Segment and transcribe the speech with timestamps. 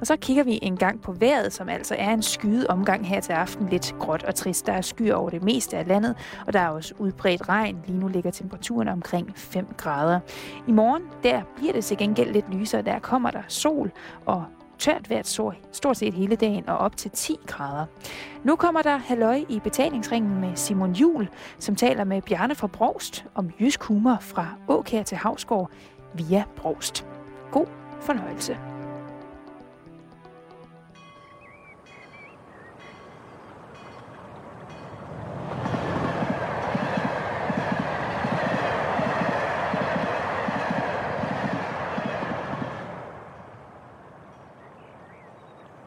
[0.00, 3.20] Og så kigger vi en gang på vejret, som altså er en skyet omgang her
[3.20, 3.68] til aften.
[3.68, 4.66] Lidt gråt og trist.
[4.66, 7.78] Der er skyer over det meste af landet, og der er også udbredt regn.
[7.86, 10.20] Lige nu ligger temperaturen omkring 5 grader.
[10.68, 12.82] I morgen, der bliver det til gengæld lidt lysere.
[12.82, 13.90] Der kommer der sol
[14.26, 14.44] og
[14.78, 17.86] tørt vejr stort set hele dagen og op til 10 grader.
[18.44, 21.28] Nu kommer der halløj i betalingsringen med Simon Jul,
[21.58, 25.70] som taler med Bjarne fra Brost om jysk humor fra Åkær til Havsgård
[26.14, 27.06] via Brost.
[27.50, 27.66] God
[28.00, 28.77] fornøjelse.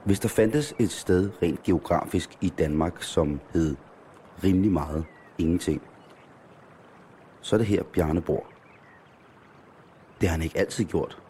[0.05, 3.75] Hvis der fandtes et sted rent geografisk i Danmark, som hed
[4.43, 5.05] rimelig meget
[5.37, 5.81] ingenting,
[7.41, 8.45] så er det her Bjarne bor.
[10.21, 11.21] Det har han ikke altid gjort.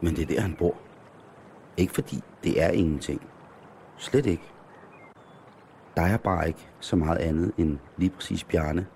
[0.00, 0.76] Men det er der, han bor.
[1.76, 3.22] Ikke fordi det er ingenting.
[3.96, 4.52] Slet ikke.
[5.96, 8.86] Der er bare ikke så meget andet end lige præcis Bjarne.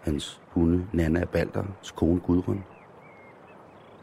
[0.00, 2.64] Hans hunde Nana Balders, kone Gudrun.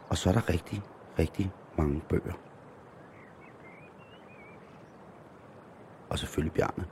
[0.08, 0.82] Og så er der rigtig,
[1.18, 2.32] rigtig mange bøger.
[6.08, 6.84] Og selvfølgelig Bjarne.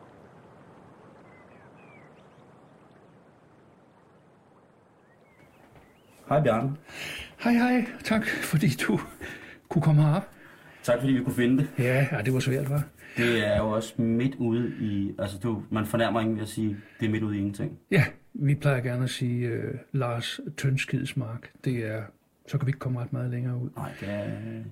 [6.28, 6.76] Hej Bjarne.
[7.38, 9.00] Hej hej, tak fordi du
[9.68, 10.28] kunne komme herop.
[10.82, 11.70] Tak fordi vi kunne finde det.
[11.78, 12.82] Ja, ja det var svært, var.
[13.16, 16.76] Det er jo også midt ude i, altså du, man fornærmer ingen ved at sige,
[17.00, 17.78] det er midt ude i ingenting.
[17.90, 21.50] Ja, vi plejer gerne at sige uh, Lars Tønskidsmark.
[21.64, 22.02] Det er
[22.46, 23.70] så kan vi ikke komme ret meget længere ud.
[23.76, 24.28] Nej, det er...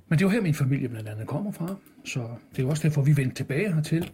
[0.08, 2.68] Men det er jo her, min familie blandt andet kommer fra, så det er jo
[2.68, 4.12] også derfor, vi vendte tilbage hertil.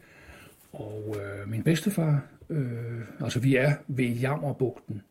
[0.72, 5.02] Og øh, min bedstefar, øh, altså vi er ved Jammerbugten,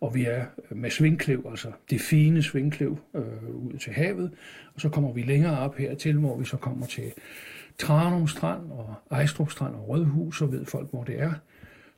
[0.00, 3.22] og vi er med Svingklev, altså det fine Svingklev, øh,
[3.54, 4.30] ud til havet.
[4.74, 7.12] Og så kommer vi længere op hertil, hvor vi så kommer til
[7.78, 11.32] Tranum Strand og Ejstrup Strand og Rødhus, så ved folk, hvor det er.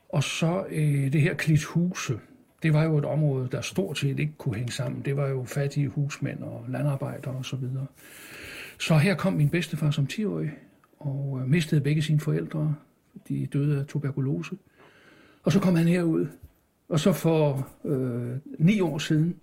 [0.09, 2.15] Og så øh, det her Klithuse,
[2.63, 5.03] det var jo et område, der stort set ikke kunne hænge sammen.
[5.05, 7.45] Det var jo fattige husmænd og landarbejdere osv.
[7.45, 7.87] Så, videre.
[8.79, 10.51] så her kom min bedstefar som 10-årig
[10.99, 12.75] og øh, mistede begge sine forældre.
[13.29, 14.57] De døde af tuberkulose.
[15.43, 16.27] Og så kom han herud.
[16.89, 19.37] Og så for øh, ni år siden,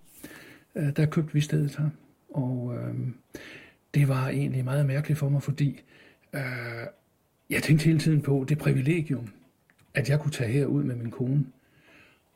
[0.74, 1.88] øh, der købte vi stedet her.
[2.28, 2.94] Og øh,
[3.94, 5.80] det var egentlig meget mærkeligt for mig, fordi
[6.34, 6.40] øh,
[7.50, 9.28] jeg tænkte hele tiden på det privilegium,
[9.94, 11.44] at jeg kunne tage herud med min kone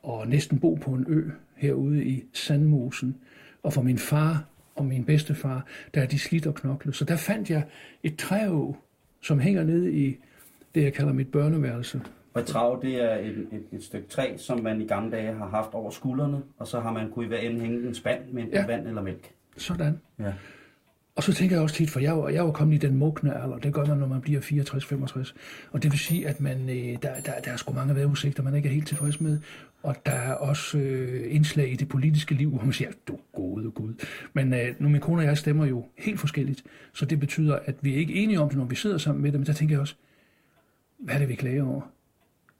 [0.03, 3.17] og næsten bo på en ø herude i Sandmosen.
[3.63, 4.45] Og for min far
[4.75, 6.95] og min bedstefar, der er de slidt og knoklet.
[6.95, 7.63] Så der fandt jeg
[8.03, 8.75] et træå,
[9.21, 10.17] som hænger nede i
[10.75, 12.01] det, jeg kalder mit børneværelse.
[12.33, 12.47] Og et
[12.81, 15.91] det er et, et, et stykke træ, som man i gamle dage har haft over
[15.91, 18.65] skuldrene, og så har man kunne i hver ende hænge en spand med ja.
[18.65, 19.31] vand eller mælk.
[19.57, 19.99] Sådan.
[20.19, 20.33] Ja.
[21.15, 23.57] Og så tænker jeg også tit, for jeg jeg var kommet i den mugne alder,
[23.57, 25.33] det gør man, når man bliver 64-65.
[25.71, 28.55] Og det vil sige, at man, øh, der, der, der er sgu mange vejrudsigter, man
[28.55, 29.39] ikke er helt tilfreds med.
[29.83, 33.71] Og der er også øh, indslag i det politiske liv, hvor man siger, du gode
[33.71, 33.93] Gud.
[34.33, 37.75] Men øh, nu min kone og jeg stemmer jo helt forskelligt, så det betyder, at
[37.81, 39.39] vi er ikke enige om det, når vi sidder sammen med dem.
[39.39, 39.95] Men der tænker jeg også,
[40.99, 41.81] hvad er det, vi klager over?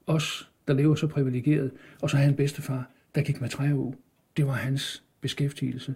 [0.06, 1.70] Os, der lever så privilegeret,
[2.02, 3.94] og så har han bedstefar, der gik med træu.
[4.36, 5.94] Det var hans beskæftigelse.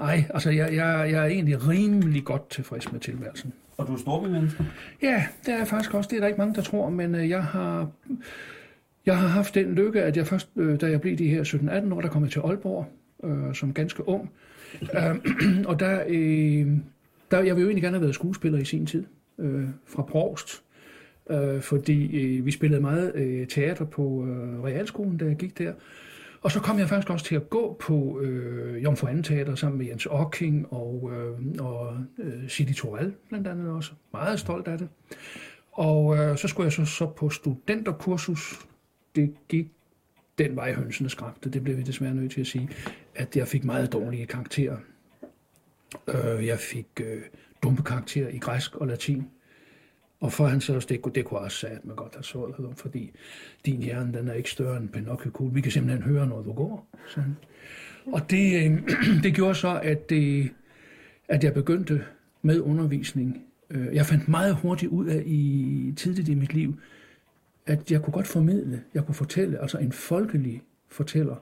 [0.00, 3.52] Ej, altså jeg, jeg, jeg er egentlig rimelig godt tilfreds med tilværelsen.
[3.76, 4.66] Og du er storbymenneske?
[5.02, 6.08] Ja, det er faktisk også.
[6.08, 7.90] Det er der ikke mange, der tror, men øh, jeg har,
[9.06, 11.94] jeg har haft den lykke, at jeg først, øh, da jeg blev de her 17-18
[11.94, 12.86] år, der kom jeg til Aalborg
[13.24, 14.30] øh, som ganske ung.
[14.82, 15.16] øh,
[15.70, 16.66] og der, øh,
[17.30, 19.04] der, jeg vil jo egentlig gerne have været skuespiller i sin tid,
[19.38, 20.62] øh, fra Prost.
[21.30, 25.72] Øh, fordi øh, vi spillede meget øh, teater på øh, Realskolen, da jeg gik der.
[26.42, 29.78] Og så kom jeg faktisk også til at gå på øh, Jomfru Anden Teater sammen
[29.78, 33.92] med Jens Ocking og, øh, og øh, City Toral blandt andet også.
[34.12, 34.88] Meget stolt af det.
[35.72, 38.66] Og øh, så skulle jeg så, så på studenterkursus.
[39.16, 39.66] Det gik
[40.38, 41.50] den vej hønsene skræmte.
[41.50, 42.68] Det blev vi desværre nødt til at sige,
[43.14, 44.76] at jeg fik meget dårlige karakterer.
[46.08, 47.22] Øh, jeg fik øh,
[47.62, 49.26] dumme karakterer i græsk og latin.
[50.20, 52.72] Og for han så også, det, det kunne også sige, at man godt har så
[52.76, 53.10] fordi
[53.66, 56.86] din hjerne, den er ikke større end Pinocchio Vi kan simpelthen høre, når du går.
[57.08, 57.36] Sådan.
[58.06, 58.80] Og det, øh,
[59.24, 60.50] det gjorde så, at, det,
[61.28, 62.04] at jeg begyndte
[62.42, 63.44] med undervisning.
[63.70, 66.78] Øh, jeg fandt meget hurtigt ud af i tidligt i mit liv,
[67.66, 71.36] at jeg kunne godt formidle, jeg kunne fortælle, altså en folkelig fortæller,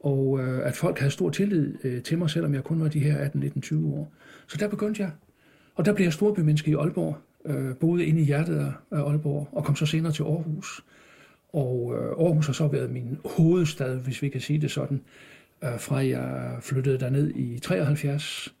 [0.00, 3.00] og øh, at folk havde stor tillid øh, til mig, selvom jeg kun var de
[3.00, 4.12] her 18, 19, 20 år.
[4.46, 5.10] Så der begyndte jeg,
[5.74, 9.64] og der blev jeg storbymenneske i Aalborg, øh, boede inde i hjertet af Aalborg, og
[9.64, 10.84] kom så senere til Aarhus.
[11.52, 15.00] Og øh, Aarhus har så været min hovedstad, hvis vi kan sige det sådan,
[15.64, 18.54] øh, fra jeg flyttede derned i 73.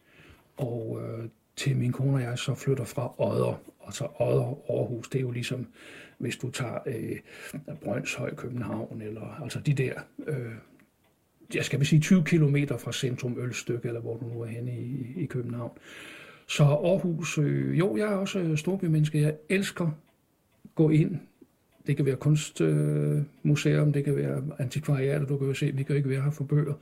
[0.56, 5.18] og øh, til min kone og jeg så flytter fra Odder, altså Odder Aarhus, det
[5.18, 5.66] er jo ligesom,
[6.22, 7.18] hvis du tager øh,
[7.84, 9.92] Brøndshøj, København, eller altså de der,
[10.26, 10.52] øh,
[11.54, 14.78] jeg skal vil sige 20 km fra centrum Ølstykke, eller hvor du nu er henne
[14.78, 15.70] i, i København.
[16.46, 19.90] Så Aarhus, øh, jo, jeg er også øh, storbymenneske, jeg elsker
[20.74, 21.20] gå ind
[21.86, 25.96] det kan være kunstmuseum, øh, det kan være antikvariater, du kan jo se, vi kan
[25.96, 26.74] ikke være her for bøger.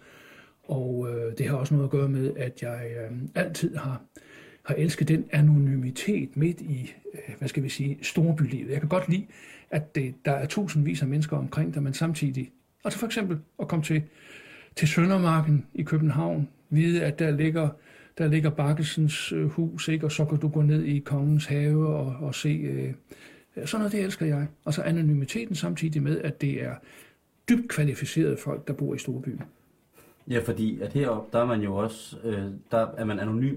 [0.63, 4.03] Og øh, det har også noget at gøre med, at jeg øh, altid har,
[4.63, 8.71] har elsket den anonymitet midt i, øh, hvad skal vi sige, storbylivet.
[8.71, 9.27] Jeg kan godt lide,
[9.71, 12.51] at det, der er tusindvis af mennesker omkring der men samtidig,
[12.85, 14.03] altså for eksempel at komme til,
[14.77, 17.69] til Søndermarken i København, vide, at der ligger,
[18.19, 20.07] der ligger Bakkelsens øh, hus, ikke?
[20.07, 22.49] og så kan du gå ned i Kongens Have og, og se...
[22.49, 22.95] Øh,
[23.65, 24.47] sådan noget, det elsker jeg.
[24.65, 26.75] Og så anonymiteten samtidig med, at det er
[27.49, 29.43] dybt kvalificerede folk, der bor i storbyen.
[30.29, 33.57] Ja, fordi at heroppe, der er man jo også, øh, der er man anonym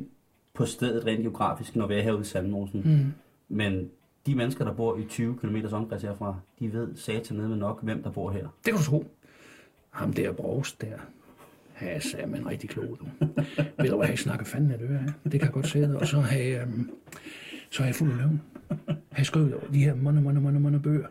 [0.54, 2.82] på stedet rent geografisk, når vi er herude i Sandmosen.
[2.86, 3.14] Mm.
[3.50, 3.90] Men
[4.26, 7.84] de mennesker, der bor i 20 km omkreds herfra, de ved satan ned med nok,
[7.84, 8.48] hvem der bor her.
[8.66, 9.06] Det kan du tro.
[9.90, 10.98] Ham der Brogs der,
[11.82, 13.06] Ja, sagde man rigtig klog, du.
[13.82, 15.14] Ved du hvad, jeg snakker fanden af det.
[15.24, 15.98] Det kan jeg godt se.
[16.00, 16.92] Og så har jeg, um,
[17.70, 18.42] så har jeg fuld af løven.
[19.18, 21.08] Jeg skrev de her mange, mange, mange, mange bøger.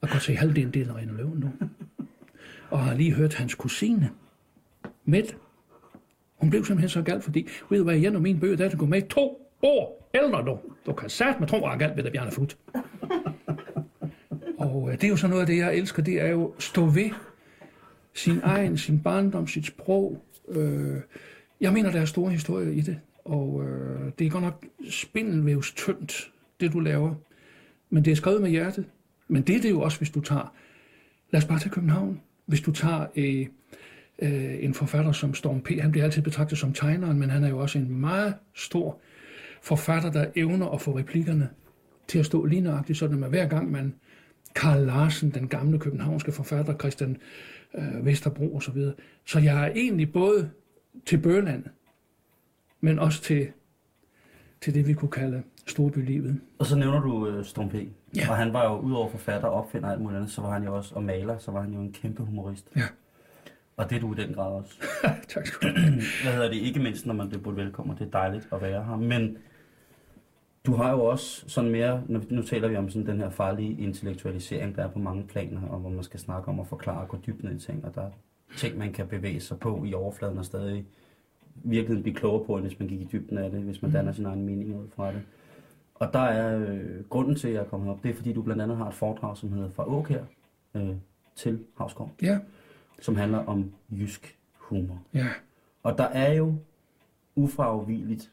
[0.00, 1.52] Og godt se halvdelen det er Reine Løven nu.
[2.70, 4.10] Og har lige hørt hans kusine,
[5.04, 5.34] Mette.
[6.42, 8.76] Hun blev simpelthen så galt, fordi, ved du hvad, jeg og mine bøger, der er
[8.76, 10.58] gå med to år ældre nu.
[10.86, 12.56] Du kan sætte med tro, at galt ved det, Bjarne Fut.
[14.58, 16.62] Og øh, det er jo sådan noget af det, jeg elsker, det er jo at
[16.62, 17.10] stå ved
[18.14, 20.24] sin egen, sin barndom, sit sprog.
[20.48, 20.96] Øh,
[21.60, 25.72] jeg mener, der er store historier i det, og øh, det er godt nok spindelvævs
[25.72, 26.30] tyndt,
[26.60, 27.14] det du laver.
[27.90, 28.84] Men det er skrevet med hjertet.
[29.28, 30.54] Men det er det jo også, hvis du tager,
[31.30, 32.20] lad os bare tage København.
[32.46, 33.46] Hvis du tager øh,
[34.22, 37.48] øh, en forfatter som Storm P., han bliver altid betragtet som tegneren, men han er
[37.48, 39.00] jo også en meget stor
[39.62, 41.48] forfatter, der evner at få replikkerne
[42.08, 43.94] til at stå lige nøjagtigt, sådan at hver gang man
[44.54, 47.16] Karl Larsen, den gamle københavnske forfatter, Christian
[47.74, 48.64] øh, Vesterbro osv.
[48.64, 48.94] Så, videre.
[49.26, 50.50] så jeg er egentlig både
[51.06, 51.64] til Bøland,
[52.80, 53.48] men også til,
[54.60, 56.40] til det, vi kunne kalde storbylivet.
[56.58, 57.74] Og så nævner du øh, Storm P.
[58.16, 58.30] Ja.
[58.30, 60.76] Og han var jo udover forfatter og opfinder alt muligt andet, så var han jo
[60.76, 62.68] også, og maler, så var han jo en kæmpe humorist.
[62.76, 62.82] Ja.
[63.76, 64.74] Og det er du i den grad også.
[65.34, 65.92] tak skal du have.
[66.22, 66.56] Hvad hedder det?
[66.56, 68.96] Ikke mindst, når man bliver budt velkommen, det er dejligt at være her.
[68.96, 69.38] Men
[70.66, 73.82] du har jo også sådan mere, nu, nu taler vi om sådan den her farlige
[73.82, 77.08] intellektualisering, der er på mange planer, og hvor man skal snakke om at forklare og
[77.08, 78.10] gå dybt ned i ting, og der er
[78.56, 80.84] ting, man kan bevæge sig på i overfladen og stadig
[81.54, 83.92] virkelig blive klogere på, end hvis man gik i dybden af det, hvis man Mm.
[83.92, 85.22] danner sin egen mening ud fra det.
[85.94, 88.42] Og der er øh, grunden til, at jeg er kommet op, det er fordi, du
[88.42, 90.22] blandt andet har et foredrag, som hedder Fra Åkær
[90.74, 90.90] øh,
[91.36, 92.38] til Havskov, Ja,
[93.00, 95.02] som handler om jysk humor.
[95.14, 95.28] ja,
[95.82, 96.54] Og der er jo
[97.34, 98.32] ufravigeligt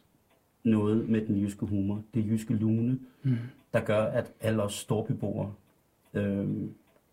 [0.63, 3.37] noget med den jyske humor, det jyske lune, mm.
[3.73, 5.53] der gør, at alle os storbyboere
[6.13, 6.47] øh,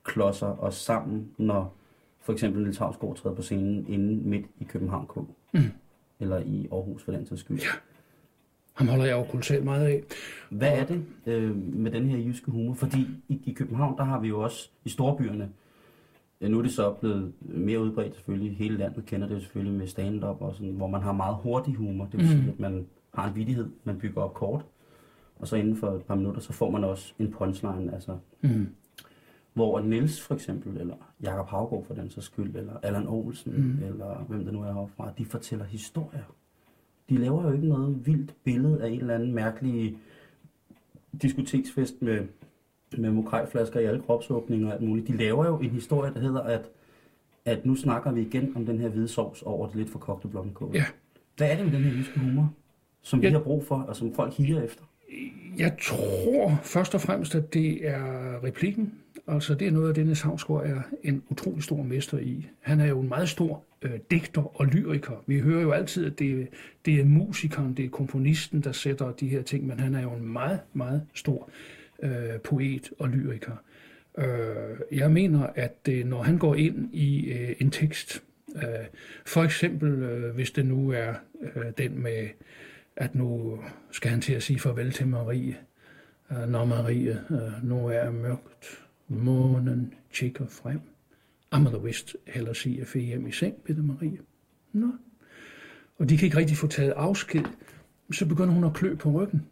[0.04, 1.75] klodser os sammen, når
[2.20, 5.16] for eksempel Niels Havsgaard træder på scenen inde midt i København K.
[5.52, 5.60] Mm.
[6.20, 7.58] Eller i Aarhus for den sags skyld.
[7.58, 7.66] Ja.
[8.75, 10.02] ham holder jeg jo kolossalt meget af.
[10.50, 12.75] Hvad er det øh, med den her jyske humor?
[12.75, 15.50] Fordi i, i København, der har vi jo også i storbyerne,
[16.40, 19.78] ja, nu er det så blevet mere udbredt selvfølgelig, hele landet kender det jo selvfølgelig
[19.78, 22.04] med stand-up, og sådan, hvor man har meget hurtig humor.
[22.04, 24.64] Det vil sige, at man har en vidighed, man bygger op kort,
[25.38, 28.66] og så inden for et par minutter, så får man også en punchline, altså Mm.
[29.54, 33.62] hvor Niels for eksempel, eller Jakob Havgaard for den så skyld, eller Allan Olsen, Mm.
[33.62, 33.82] mm.
[33.84, 36.34] eller hvem det nu er herfra, de fortæller historier.
[37.11, 39.99] De laver jo ikke noget vildt billede af en eller anden mærkelig
[41.22, 42.26] diskoteksfest med,
[42.99, 45.09] med mokrejflasker i alle kropsåbninger og alt muligt.
[45.09, 46.69] De laver jo en historie, der hedder, at,
[47.45, 50.28] at nu snakker vi igen om den her hvide sovs over det lidt for kogte
[50.28, 50.71] blomkål.
[50.75, 50.85] Ja.
[51.37, 52.55] Hvad er det med den her jyske humor,
[53.02, 53.33] som vi Ja.
[53.33, 54.83] har brug for, og som folk higer efter?
[55.59, 58.93] Jeg tror først og fremmest, at det er replikken.
[59.28, 62.47] Altså, det er noget af det, Niels Havsgaard er en utrolig stor mester i.
[62.61, 65.12] Han er jo en meget stor øh, digter og lyriker.
[65.26, 66.49] Vi hører jo altid, at det,
[66.85, 70.11] det er musikeren, det er komponisten, der sætter de her ting, men han er jo
[70.12, 71.49] en meget, meget stor
[72.02, 73.56] øh, poet og lyriker.
[74.18, 78.22] Øh, jeg mener, at øh, når han går ind i øh, en tekst,
[78.56, 78.62] øh,
[79.26, 82.28] for eksempel øh, hvis det nu er øh, den med,
[82.96, 83.60] at nu
[83.90, 85.56] skal han til at sige farvel til Marie,
[86.32, 90.80] øh, når Marie øh, nu er mørkt, månen tjekker frem.
[91.50, 94.18] Amager vist heller sige at hjem i seng, Peter Marie.
[94.72, 94.92] Nå.
[95.98, 97.44] Og de kan ikke rigtig få taget afsked.
[98.12, 99.46] Så begynder hun at klø på ryggen.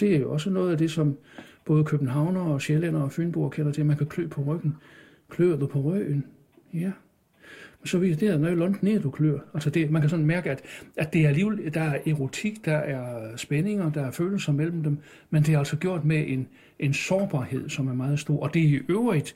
[0.00, 1.16] Det er jo også noget af det, som
[1.64, 4.76] både københavner og sjællænder og fynboer kender til, at man kan klø på ryggen.
[5.28, 6.24] Klør du på røgen?
[6.74, 6.92] Ja.
[7.84, 9.38] så vi det er noget ned, du klør.
[9.54, 10.62] Altså det, man kan sådan mærke, at,
[10.96, 14.98] at det er alligevel, der er erotik, der er spændinger, der er følelser mellem dem,
[15.30, 18.42] men det er altså gjort med en, en sårbarhed, som er meget stor.
[18.42, 19.34] Og det er i øvrigt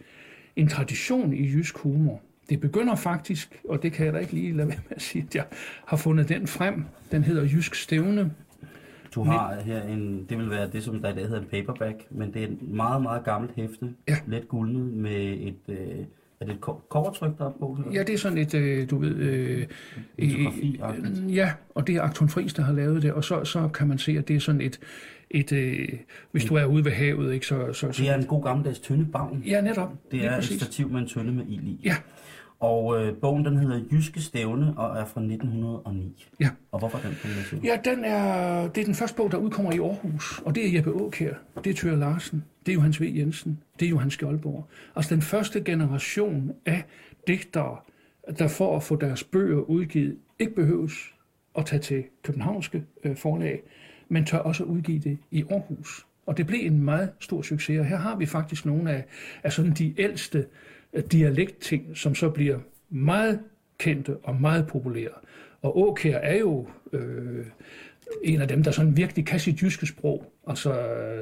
[0.56, 2.22] en tradition i jysk humor.
[2.50, 5.24] Det begynder faktisk, og det kan jeg da ikke lige lade være med at sige,
[5.28, 5.44] at jeg
[5.86, 6.84] har fundet den frem.
[7.12, 8.32] Den hedder Jysk Stævne.
[9.14, 11.96] Du har her en, det vil være det, som der i dag hedder en paperback,
[12.10, 14.16] men det er et meget, meget gammelt hæfte, Ja.
[14.26, 15.76] let gulnet med et, øh,
[16.40, 17.78] er det et covertryk, der er på?
[17.92, 19.16] Ja, det er sådan et, øh, du ved...
[19.16, 19.66] Øh,
[20.18, 23.88] øh, ja, og det er Akton Friis, der har lavet det, og så, så kan
[23.88, 24.80] man se, at det er sådan et...
[25.30, 25.88] et øh,
[26.32, 27.72] hvis du er ude ved havet, ikke, så...
[27.72, 29.42] så, Det er en god gammeldags tøndebagn.
[29.46, 29.92] ja, netop.
[30.10, 31.80] Det er et stativ med en tønde med ild i.
[31.84, 31.96] Ja.
[32.64, 36.26] Og øh, bogen den hedder Jyske Stævne og er fra 1909.
[36.40, 36.50] Ja.
[36.72, 37.64] Og hvorfor den kombination?
[37.64, 40.72] Ja, den er, det er den første bog, der udkommer i Aarhus, og det er
[40.74, 43.12] Jeppe Aukær, det er Thyre Larsen, det er Johannes V.
[43.16, 44.68] Jensen, det er Johan Skjoldborg.
[44.96, 46.84] Altså den første generation af
[47.26, 47.76] digtere,
[48.38, 50.94] der for at få deres bøger udgivet, ikke behøves
[51.58, 53.62] at tage til københavnske øh, forlag,
[54.08, 56.06] men tør også udgive det i Aarhus.
[56.26, 59.04] Og det blev en meget stor succes, og her har vi faktisk nogle af,
[59.42, 60.44] af sådan de ældste øh,
[61.12, 62.58] dialektting, som så bliver
[62.90, 63.40] meget
[63.78, 65.10] kendte og meget populære.
[65.62, 67.46] Og Åkær er jo øh,
[68.22, 70.32] en af dem, der sådan virkelig kan sit jyske sprog.
[70.46, 70.72] Altså,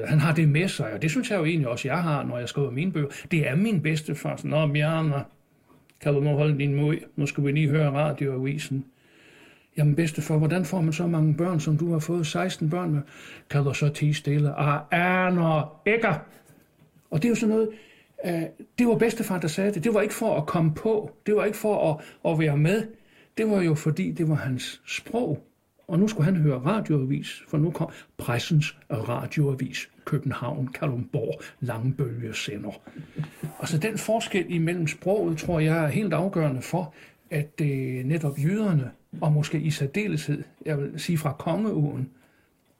[0.06, 2.38] han har det med sig, og det synes jeg jo egentlig også, jeg har, når
[2.38, 3.08] jeg skriver mine bøger.
[3.30, 4.36] Det er min bedste far.
[4.36, 5.24] Sådan, Nå, Bjarne,
[6.00, 6.96] kan du nu holde din mod?
[7.16, 8.84] Nu skal vi lige høre radioavisen.
[9.76, 13.02] Jamen bedstefar, hvordan får man så mange børn, som du har fået 16 børn med?
[13.50, 14.54] Kan du så tige stille?
[14.54, 16.08] Ah, aner ikke.
[17.10, 17.68] Og det er jo sådan noget,
[18.26, 18.42] Øh,
[18.78, 19.84] det var bedstefar, der sagde det.
[19.84, 21.10] Det var ikke for at komme på.
[21.26, 22.86] Det var ikke for at, at være med.
[23.36, 25.46] Det var jo fordi, det var hans sprog.
[25.88, 29.88] Og nu skulle han høre radioavis, for nu kom pressens radioavis.
[30.04, 32.80] København, Kalumborg, Langbølge sender.
[33.60, 36.94] Altså den forskel imellem sproget, tror jeg er helt afgørende for,
[37.30, 42.10] at øh, netop jøderne, og måske i særdeleshed, jeg vil sige fra kongeugen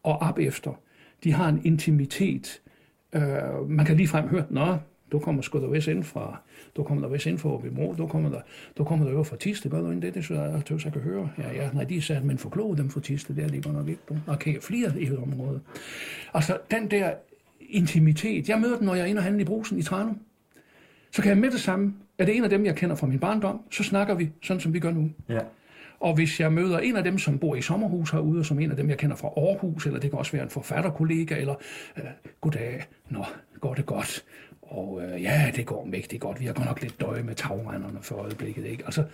[0.02, 0.80] og op efter,
[1.25, 2.61] de har en intimitet.
[3.12, 4.76] Øh, man kan ligefrem høre, nå,
[5.12, 6.40] du kommer sgu da vist ind fra,
[6.76, 8.40] du kommer der vist ind fra Åbimo, du kommer der,
[8.78, 10.14] du kommer der over fra Tiste, gør du ikke det?
[10.14, 11.31] Det synes jeg, tøs, jeg kan høre.
[11.38, 13.88] Ja, ja, nej, de sat, men forkloge dem fra Tiste, det er lige godt nok
[13.88, 14.00] ikke.
[14.09, 14.16] Du.
[14.26, 15.61] Okay, flere i et område.
[16.35, 17.11] Altså, den der
[17.61, 20.19] intimitet, jeg møder den, når jeg er inde og handle i brusen i Tranum.
[21.11, 23.19] Så kan jeg med det samme, er det en af dem, jeg kender fra min
[23.19, 25.11] barndom, så snakker vi sådan, som vi gør nu.
[25.28, 25.38] Ja.
[26.00, 28.71] Og hvis jeg møder en af dem, som bor i sommerhus herude, og som en
[28.71, 31.54] af dem, jeg kender fra Aarhus, eller det kan også være en forfatterkollega, eller
[31.97, 32.04] øh,
[32.40, 33.25] goddag, nå,
[33.61, 34.25] går det godt?
[34.73, 36.41] Og øh, ja, det går mægtigt godt.
[36.41, 38.67] Vi har godt nok lidt døje med tagrenderne for øjeblikket.
[38.67, 38.85] Ikke?
[38.85, 39.05] Altså,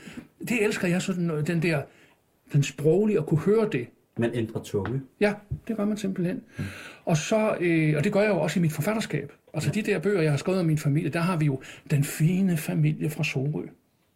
[0.49, 1.83] det elsker jeg sådan, noget, den der,
[2.53, 3.89] den sproglige, at kunne høre det.
[4.17, 5.03] Man ændrer tunge.
[5.21, 5.35] Ja,
[5.69, 6.43] det gør man simpelthen.
[6.59, 6.65] Mm.
[7.05, 9.33] Og, så, øh, og det gør jeg jo også i mit forfatterskab.
[9.55, 11.61] Altså de der bøger, jeg har skrevet om min familie, der har vi jo
[11.91, 13.63] den fine familie fra Sorø,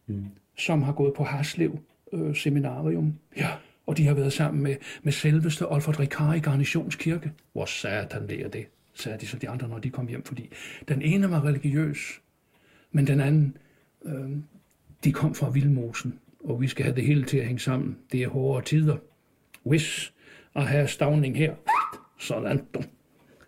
[0.07, 0.25] mm.
[0.57, 1.79] som har gået på Harslev
[2.13, 3.13] øh, Seminarium.
[3.37, 3.49] Ja.
[3.87, 7.31] Og de har været sammen med, med selveste Olfert Ricard i Garnitionskirke.
[7.53, 10.23] Hvor satan det er det, sagde de så de andre, når de kom hjem.
[10.23, 10.49] Fordi
[10.87, 12.21] den ene var religiøs,
[12.91, 13.57] men den anden,
[14.05, 14.31] øh,
[15.03, 16.19] de kom fra Vildmosen.
[16.43, 17.97] Og vi skal have det hele til at hænge sammen.
[18.11, 18.97] Det er hårde tider.
[19.63, 20.13] Hvis
[20.55, 21.55] at have stavning her.
[22.19, 22.61] Sådan.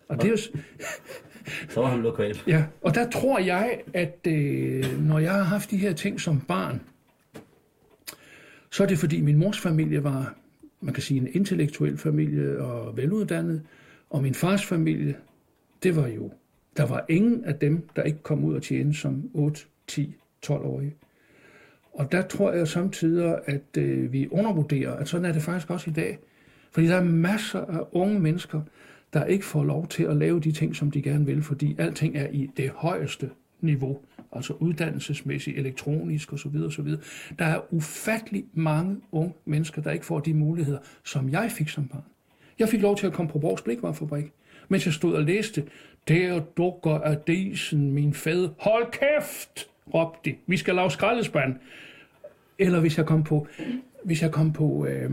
[0.10, 0.38] Og det er jo,
[1.70, 2.42] Så var han lokal.
[2.48, 6.42] Ja, og der tror jeg, at øh, når jeg har haft de her ting som
[6.42, 6.82] barn,
[8.72, 10.36] så er det fordi min mors familie var,
[10.82, 13.62] man kan sige, en intellektuel familie og veluddannet,
[14.10, 15.16] og min fars familie,
[15.84, 16.32] det var jo,
[16.78, 20.16] der var ingen af dem, der ikke kom ud og tjene som 8, 10,
[20.46, 20.96] 12-årige.
[21.94, 25.90] Og der tror jeg samtidig, at øh, vi undervurderer, at sådan er det faktisk også
[25.90, 26.20] i dag.
[26.72, 28.62] Fordi der er masser af unge mennesker,
[29.14, 32.18] der ikke får lov til at lave de ting, som de gerne vil, fordi alting
[32.18, 33.30] er i det højeste
[33.62, 34.00] niveau,
[34.32, 36.56] altså uddannelsesmæssigt, elektronisk osv.
[36.66, 36.88] osv.
[37.40, 41.88] Der er ufattelig mange unge mennesker, der ikke får de muligheder, som jeg fik som
[41.88, 42.04] barn.
[42.60, 44.32] Jeg fik lov til at komme på Borgs Blikvarefabrik,
[44.70, 45.64] mens jeg stod og læste,
[46.08, 48.50] der dukker af disen, min fæd.
[48.60, 50.36] Hold kæft, råbte de.
[50.48, 51.56] Vi skal lave skraldespand.
[52.60, 53.48] Eller hvis jeg kom på,
[54.04, 55.12] hvis jeg kom på øh,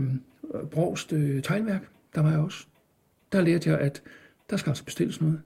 [0.71, 1.81] Brogst øh, tegnværk,
[2.15, 2.65] der var jeg også.
[3.31, 4.03] Der lærte jeg, at
[4.49, 5.41] der skal altså bestilles noget.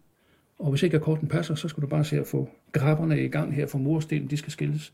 [0.60, 3.56] Og hvis ikke akkorden passer, så skal du bare se at få grabberne i gang
[3.56, 4.94] her for murstenen, de skal skilles.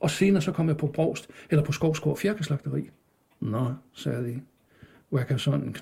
[0.00, 2.90] Og senere så kom jeg på Brogst, eller på Skovskår Fjerkeslagteri.
[3.40, 4.40] Nå, sagde de.
[5.12, 5.76] Hvad kan sådan en?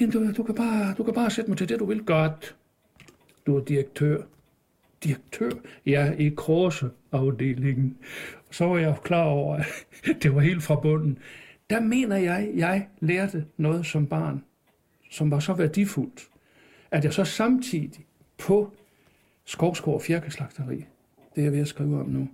[0.00, 2.04] Jamen, du, du, kan bare, du kan bare sætte mig til det, du vil.
[2.04, 2.56] Godt.
[3.46, 4.22] Du er direktør.
[5.04, 5.50] Direktør?
[5.86, 7.96] Ja, i korseafdelingen.
[8.50, 9.66] Så var jeg klar over, at
[10.22, 11.18] det var helt fra bunden.
[11.70, 14.44] Der mener jeg, jeg lærte noget som barn,
[15.10, 16.28] som var så værdifuldt,
[16.90, 18.06] at jeg så samtidig
[18.38, 18.72] på
[19.44, 20.76] Skovskår Fjerkeslagteri,
[21.34, 22.28] det er jeg ved at skrive om nu,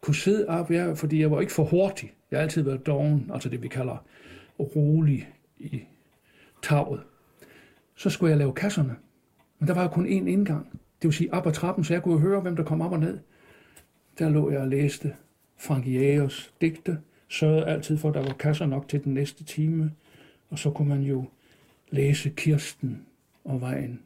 [0.00, 2.12] kunne sidde op, ja, fordi jeg var ikke for hurtig.
[2.30, 4.04] Jeg har altid været doven, altså det vi kalder
[4.58, 5.82] rolig i
[6.62, 7.00] taget.
[7.94, 8.96] Så skulle jeg lave kasserne.
[9.58, 10.66] Men der var jo kun én indgang.
[10.72, 13.00] Det vil sige op ad trappen, så jeg kunne høre, hvem der kom op og
[13.00, 13.18] ned.
[14.18, 15.14] Der lå jeg og læste
[15.56, 16.98] Frank Jægers digte.
[17.28, 19.92] Sørgede altid for, at der var kasser nok til den næste time.
[20.50, 21.24] Og så kunne man jo
[21.90, 23.06] læse Kirsten
[23.44, 24.00] og vejen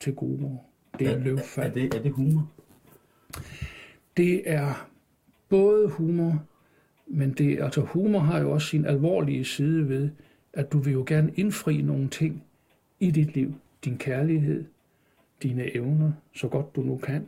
[0.00, 0.58] til gode.
[0.98, 1.70] Det er, er, løvfald.
[1.70, 2.50] er, det, er det humor?
[4.16, 4.88] Det er
[5.48, 6.44] både humor,
[7.12, 10.10] men det, altså humor har jo også sin alvorlige side ved,
[10.52, 12.44] at du vil jo gerne indfri nogle ting
[13.00, 13.54] i dit liv.
[13.84, 14.64] Din kærlighed,
[15.42, 17.26] dine evner, så godt du nu kan.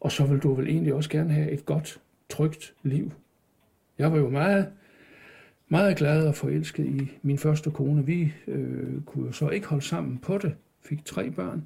[0.00, 3.12] Og så vil du vel egentlig også gerne have et godt, trygt liv.
[3.98, 4.68] Jeg var jo meget,
[5.68, 8.06] meget glad og forelsket i min første kone.
[8.06, 10.54] Vi øh, kunne jo så ikke holde sammen på det.
[10.80, 11.64] Fik tre børn.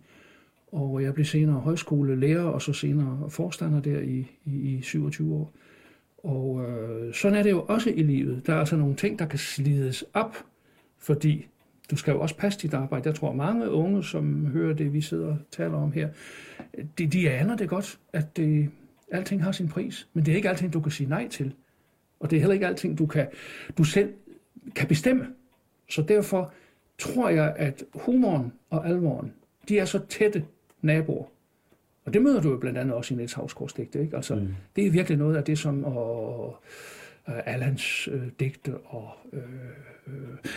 [0.72, 5.52] Og jeg blev senere højskolelærer, og så senere forstander der i, i, i 27 år.
[6.22, 8.46] Og øh, sådan er det jo også i livet.
[8.46, 10.36] Der er altså nogle ting, der kan slides op,
[10.98, 11.46] fordi
[11.90, 13.08] du skal jo også passe dit arbejde.
[13.08, 16.08] Jeg tror, mange unge, som hører det, vi sidder og taler om her,
[16.98, 18.70] de, de aner det godt, at det,
[19.10, 20.08] alting har sin pris.
[20.12, 21.54] Men det er ikke alting, du kan sige nej til.
[22.20, 23.28] Og det er heller ikke alting, du, kan,
[23.78, 24.12] du selv
[24.74, 25.26] kan bestemme.
[25.90, 26.52] Så derfor
[26.98, 29.32] tror jeg, at humoren og alvoren,
[29.68, 30.44] de er så tætte
[30.82, 31.24] naboer.
[32.04, 34.00] Og det møder du jo blandt andet også i Niels Havsgaards digte.
[34.00, 34.16] Ikke?
[34.16, 34.48] Altså, mm.
[34.76, 36.48] Det er virkelig noget af det, som og,
[37.28, 39.42] uh, Allans øh, digte og øh,
[40.06, 40.14] øh,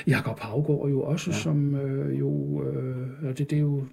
[0.07, 1.37] Jakob Havgård jo også, ja.
[1.37, 3.83] som øh, jo, øh, det, det, er jo,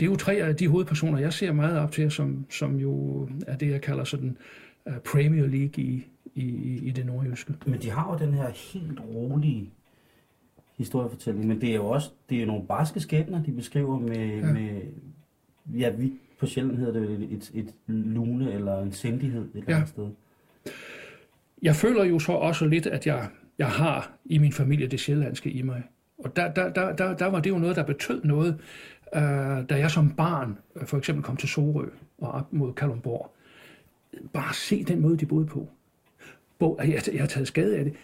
[0.00, 3.28] det er jo tre af de hovedpersoner, jeg ser meget op til, som, som jo
[3.46, 4.36] er det, jeg kalder sådan
[4.86, 7.54] uh, Premier League i, i, i det nordjyske.
[7.66, 9.70] Men de har jo den her helt rolige
[10.76, 14.52] historiefortælling, men det er jo også det er nogle barske skæbner, de beskriver med, ja.
[14.52, 14.80] med
[15.78, 19.80] ja, vi, på Sjælland hedder det et, et lune eller en sindighed et eller andet
[19.80, 19.86] ja.
[19.86, 20.08] sted.
[21.62, 23.28] Jeg føler jo så også lidt, at jeg,
[23.58, 25.82] jeg har i min familie det sjællandske i mig.
[26.18, 28.60] Og der, der, der, der, der var det jo noget, der betød noget,
[29.14, 29.20] øh,
[29.68, 31.86] da jeg som barn øh, for eksempel kom til Sorø
[32.18, 33.34] og op mod Kalundborg.
[34.32, 35.68] Bare se den måde, de boede på.
[36.58, 37.94] Bo, jeg, jeg har taget skade af det.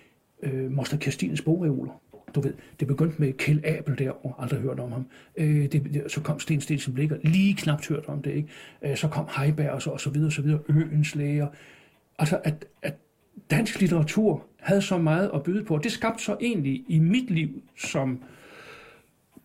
[0.42, 2.00] Øh, Moster Kirstines bogreoler
[2.34, 5.06] du ved, det begyndte med Kjell Abel der, aldrig hørt om ham.
[5.36, 8.48] Øh, det, så kom Sten Stensen Blikker, lige knapt hørt om det, ikke?
[8.82, 11.48] Øh, så kom Heiberg og så, og så videre, og så videre, Øens læger.
[12.18, 12.94] Altså, at, at
[13.50, 17.62] dansk litteratur havde så meget at byde på, det skabte så egentlig i mit liv
[17.76, 18.22] som,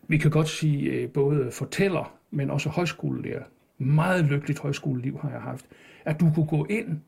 [0.08, 3.42] vi kan godt sige, øh, både fortæller, men også højskolelærer.
[3.78, 5.64] Meget lykkeligt højskoleliv har jeg haft.
[6.04, 7.00] At du kunne gå ind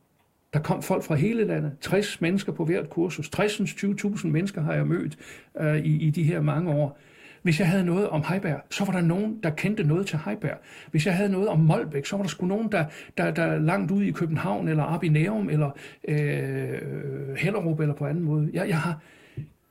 [0.52, 3.30] der kom folk fra hele landet, 60 mennesker på hvert kursus.
[3.36, 5.18] 60-20.000 mennesker har jeg mødt
[5.60, 6.98] øh, i, i de her mange år.
[7.42, 10.58] Hvis jeg havde noget om Heiberg, så var der nogen, der kendte noget til Heiberg.
[10.90, 12.84] Hvis jeg havde noget om Molbæk, så var der sgu nogen, der,
[13.18, 15.70] der, der langt ude i København, eller op i Nærum, eller
[16.08, 18.50] øh, Hellerup, eller på anden måde.
[18.52, 19.02] Jeg, jeg, har,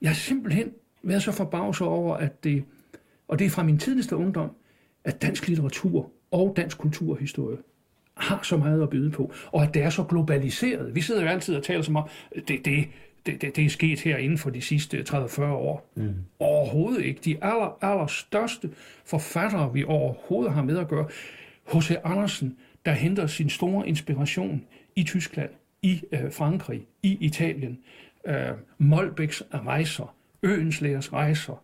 [0.01, 0.71] jeg har simpelthen
[1.03, 2.63] været så forbavset over, at det,
[3.27, 4.49] og det er fra min tidligste ungdom,
[5.03, 7.57] at dansk litteratur og dansk kulturhistorie
[8.17, 10.95] har så meget at byde på, og at det er så globaliseret.
[10.95, 12.85] Vi sidder jo altid og taler som om, det, det,
[13.25, 15.91] det, det, det er sket her inden for de sidste 30-40 år.
[15.95, 16.13] Mm.
[16.39, 17.21] Overhovedet ikke.
[17.25, 18.69] De aller, aller største
[19.05, 21.07] forfattere, vi overhovedet har med at gøre,
[21.73, 21.91] H.C.
[22.03, 25.49] Andersen, der henter sin store inspiration i Tyskland,
[25.81, 27.79] i øh, Frankrig, i Italien,
[28.27, 28.35] øh,
[28.77, 31.63] Molbæks rejser, Øenslægers rejser,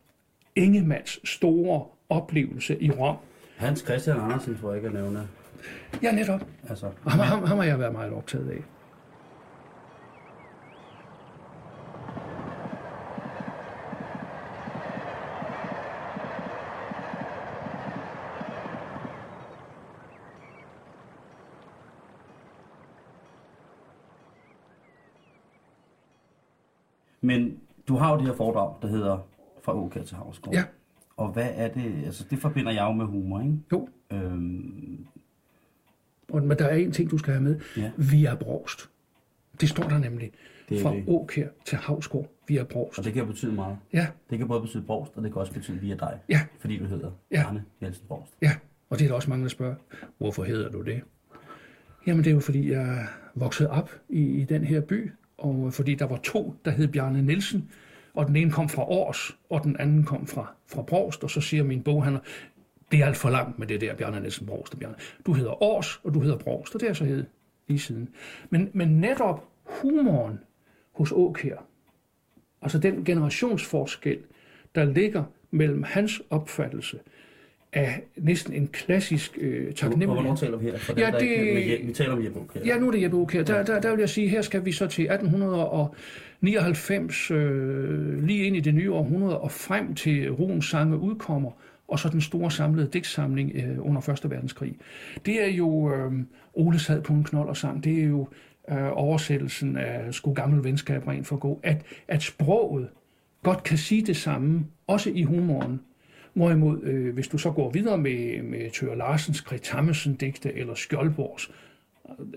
[0.55, 3.17] Ingemanns store oplevelse i Rom.
[3.55, 5.27] Hans Christian Andersen, tror jeg ikke at nævne.
[6.03, 6.41] Ja, netop.
[6.69, 8.63] Altså, ham, ham, ham har jeg været meget optaget af.
[27.21, 29.27] Men du har jo det her foredrag, der hedder
[29.61, 30.53] Fra OK til Havsgård.
[30.53, 30.63] Ja.
[31.17, 33.57] Og hvad er det, altså det forbinder jeg jo med humor, ikke?
[33.71, 33.87] Jo.
[34.11, 35.07] Øhm,
[36.33, 37.59] og men der er en ting, du skal have med.
[37.77, 37.91] Ja.
[37.97, 38.89] Via Brost.
[39.61, 40.31] Det står der nemlig.
[40.69, 41.03] Det er Fra det.
[41.07, 42.99] Åkær til Havsgård via Brost.
[42.99, 43.77] og det kan betyde meget.
[43.93, 46.19] Ja, Det kan både betyde Brogst, og det kan også betyde via dig.
[46.29, 46.41] Ja.
[46.59, 47.43] Fordi du hedder Ja.
[47.47, 48.33] Arne Jensen Brogst.
[48.41, 48.51] ja.
[48.89, 49.75] Og det er der også mange, der spørger,
[50.17, 51.01] hvorfor hedder du det?
[52.07, 53.03] Jamen det er jo fordi, jeg er
[53.35, 57.21] vokset op i, i den her by, og fordi der var to, der hed Bjarne
[57.21, 57.69] Nielsen,
[58.13, 61.41] og den ene kom fra Års, og den anden kom fra, fra Brost, og så
[61.41, 62.19] siger min boghandler,
[62.91, 64.95] det er alt for langt med det der Bjarne Nielsen Brost og Bjarne.
[65.26, 67.23] Du hedder Års, og du hedder Brost, og det er så hed
[67.67, 68.10] lige siden.
[68.50, 70.39] Men, men netop humoren
[70.91, 71.65] hos Åkær,
[72.62, 74.17] altså den generationsforskel,
[74.76, 77.00] der ligger mellem hans opfattelse
[77.73, 80.38] af næsten en klassisk øh, Og hvornår taknemmelighed.
[80.38, 80.78] taler vi her?
[80.78, 82.62] For Ja, ikke, det- Jeppe- vi taler om Jeppe Aukjær.
[82.65, 83.43] Ja, nu er det Jeppe Aukjær.
[83.43, 85.04] Der, der, der vil jeg sige, her skal vi så til
[86.41, 91.52] 1899, øh, lige ind i det nye århundrede, og frem til Ruens sange udkommer,
[91.88, 94.32] og så den store samlede digtsamling øh, under 1.
[94.32, 94.76] verdenskrig.
[95.26, 96.12] Det er jo øh,
[96.54, 98.28] Ole sad på en knold og sang, det er jo
[98.71, 102.89] øh, oversættelsen af Sku gammel venskab rent for god, at, at sproget
[103.43, 105.82] godt kan sige det samme, også i humoren.
[106.34, 110.76] Hvorimod, øh, hvis du så går videre med, med Tør Larsens, Gret Tammesen digte eller
[110.76, 111.52] Skjoldborgs,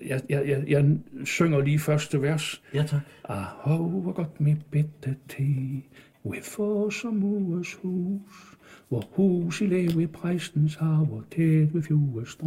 [0.06, 2.62] jeg, jeg, jeg, jeg synger lige første vers.
[2.74, 3.00] Ja, tak.
[3.24, 5.44] Ahov, hvor godt mit bedte te,
[6.22, 8.49] hvor for som mors hus,
[8.90, 12.38] hvor hus i lag ved præstens hav, tæt ved fjordes.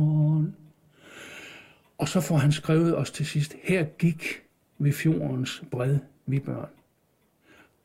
[1.98, 4.44] Og så får han skrevet os til sidst, her gik
[4.78, 6.70] ved fjordens bred vi børn,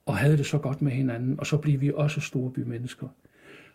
[0.07, 3.09] og havde det så godt med hinanden, og så blev vi også store bymennesker.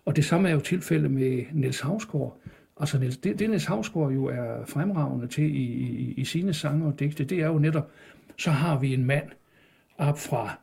[0.06, 2.38] Og det samme er jo tilfældet med Niels Havsgaard.
[2.80, 6.86] Altså Niels, det, det Niels Havsgaard jo er fremragende til i, i, i sine sange
[6.86, 7.91] og digte, det er jo netop,
[8.38, 9.30] så har vi en mand
[9.98, 10.58] op fra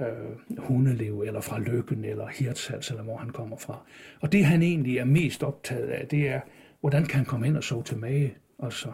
[0.00, 3.78] øh, Hundelev, eller fra Lykken, eller Hirtshals, eller hvor han kommer fra.
[4.20, 6.40] Og det han egentlig er mest optaget af, det er,
[6.80, 8.34] hvordan kan han komme ind og sove til mage?
[8.62, 8.88] Altså,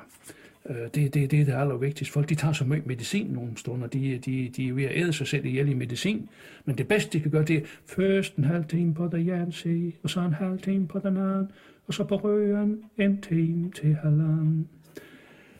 [0.69, 2.13] øh, det, det, det er det allervigtigste.
[2.13, 3.87] Folk de tager så meget medicin nogle stunder.
[3.87, 6.29] De, de, de er ved at æde sig selv ihjel i medicin.
[6.65, 9.93] Men det bedste, de kan gøre, det er først en halv time på den jernse,
[10.03, 11.51] og så en halv time på den anden,
[11.87, 14.69] og så på røen en time til halvanden.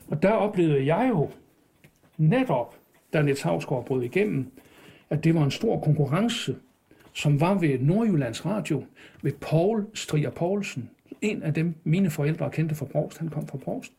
[0.07, 1.29] Og der oplevede jeg jo
[2.17, 2.75] netop,
[3.13, 4.51] da Niels Havsgaard brød igennem,
[5.11, 6.55] at det var en stor konkurrence,
[7.13, 8.85] som var ved Nordjyllands Radio,
[9.21, 10.89] ved Paul Strier Poulsen.
[11.21, 13.91] En af dem, mine forældre kendte fra Brogst, han kom fra Brogst.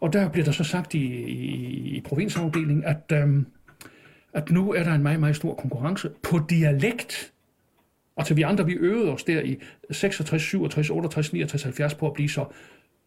[0.00, 3.46] Og der blev der så sagt i, i, i provinsafdelingen, at, øhm,
[4.32, 7.32] at nu er der en meget, meget stor konkurrence på dialekt.
[8.16, 9.58] Og til vi andre, vi øvede os der i
[9.90, 12.44] 66, 67, 68, 69, 70 på at blive så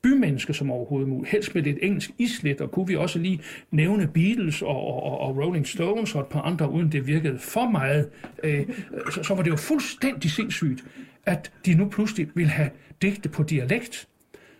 [0.04, 1.32] bymenneske som overhovedet muligt.
[1.32, 4.70] Helst med lidt engelsk islet, og kunne vi også lige nævne Beatles og,
[5.04, 8.10] og, og- Rolling Stones og et par andre, uden det virkede for meget.
[8.44, 8.66] Øh,
[9.12, 10.84] så, så var det jo fuldstændig sindssygt,
[11.26, 12.70] at de nu pludselig ville have
[13.02, 14.08] digte på dialekt.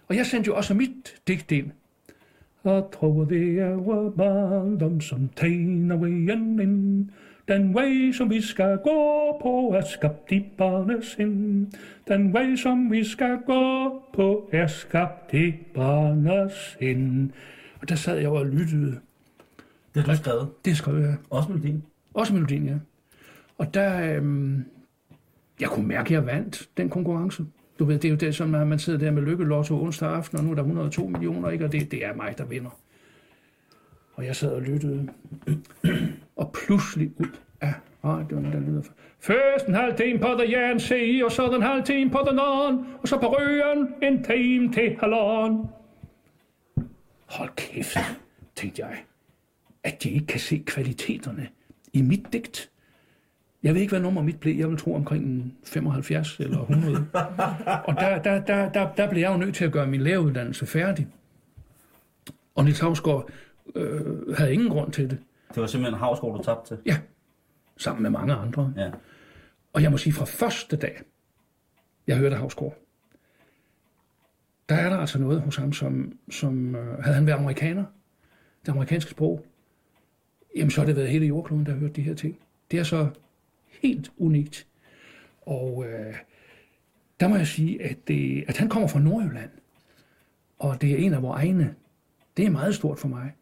[0.08, 1.72] Og jeg sendte jo også mit digt ind.
[2.66, 3.78] Jeg tror, det er
[4.18, 7.10] barndom, som tegner vejen ind.
[7.48, 11.68] Den vej, som vi skal gå på, er skabt i barnets sind.
[12.08, 17.32] Den vej, som vi skal gå på, er skabt i barnets sind.
[17.82, 19.00] Og der sad jeg og lyttede.
[19.94, 20.66] Det har du skrevet.
[20.66, 21.16] Det skrev jeg.
[21.30, 21.84] Også melodien.
[22.14, 22.76] Også melodien, ja.
[23.58, 24.66] Og der, øhm,
[25.60, 27.46] jeg kunne mærke, at jeg vandt den konkurrence.
[27.80, 30.38] Du ved, det er jo det, som man sidder der med Lykke Lotto onsdag aften,
[30.38, 31.66] og nu er der 102 millioner, ikke?
[31.66, 32.80] Og det, det er mig, der vinder.
[34.14, 35.10] Og jeg sad og lyttede.
[36.36, 38.82] Og pludselig ud af radioen, der lyder
[39.20, 42.40] Først en halv time på the jern se, og så den halv time på den
[42.40, 45.70] anden, og så på røen en time til Halon.
[47.26, 47.98] Hold kæft,
[48.56, 48.98] tænkte jeg,
[49.84, 51.48] at de ikke kan se kvaliteterne
[51.94, 52.72] i mit digt.
[53.64, 54.56] Jeg ved ikke, hvad nummer mit blev.
[54.56, 57.08] Jeg vil tro omkring 75 eller 100.
[57.86, 60.66] Og der, der, der, der, der blev jeg jo nødt til at gøre min læreruddannelse
[60.66, 61.08] færdig.
[62.56, 63.30] Og Niels Havsgaard
[63.76, 65.18] øh, havde ingen grund til det.
[65.54, 66.82] Det var simpelthen Havsgaard, du tabte til.
[66.86, 66.98] Ja,
[67.78, 68.74] sammen med mange andre.
[68.78, 68.92] Ja.
[69.74, 71.02] Og jeg må sige, fra første dag,
[72.08, 72.78] jeg hørte Havsgaard,
[74.70, 77.86] der er der altså noget hos ham, som, som øh, havde han været amerikaner,
[78.66, 79.46] det amerikanske sprog,
[80.56, 82.40] jamen så har det været hele jordkloden, der har hørt de her ting.
[82.72, 83.10] Det er så
[83.82, 84.68] helt unikt.
[85.42, 86.16] Og øh,
[87.20, 89.50] der må jeg sige, at, det, at han kommer fra Nordjylland,
[90.60, 91.76] og det er en af vores egne.
[92.38, 93.34] Det er meget stort for mig.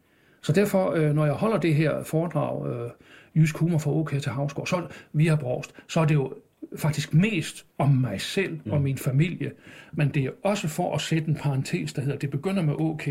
[0.42, 2.90] Så derfor, øh, når jeg holder det her foredrag, øh,
[3.36, 6.34] Jysk Humor fra OK til Havsgaard, så via Brost, så er det jo
[6.78, 9.52] faktisk mest om mig selv og min familie,
[9.92, 13.10] men det er også for at sætte en parentes, der hedder, det begynder med OK,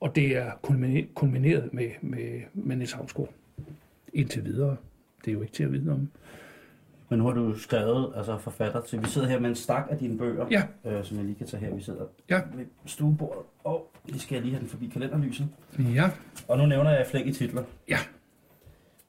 [0.00, 3.30] og det er kulmine- kulmineret med, med, med Niels Havsgaard.
[4.12, 4.76] Indtil videre.
[5.24, 6.08] Det er jo ikke til at vide om.
[7.14, 9.98] Men nu har du skrevet, altså forfatter til, vi sidder her med en stak af
[9.98, 10.62] dine bøger, Ja.
[10.84, 11.74] øh, som jeg lige kan tage her.
[11.74, 12.40] Vi sidder Ja.
[12.54, 15.48] ved stuebordet, og lige skal jeg lige have den forbi kalenderlyset.
[15.78, 16.10] Ja.
[16.48, 17.62] Og nu nævner jeg flæk i titler.
[17.88, 17.98] Ja.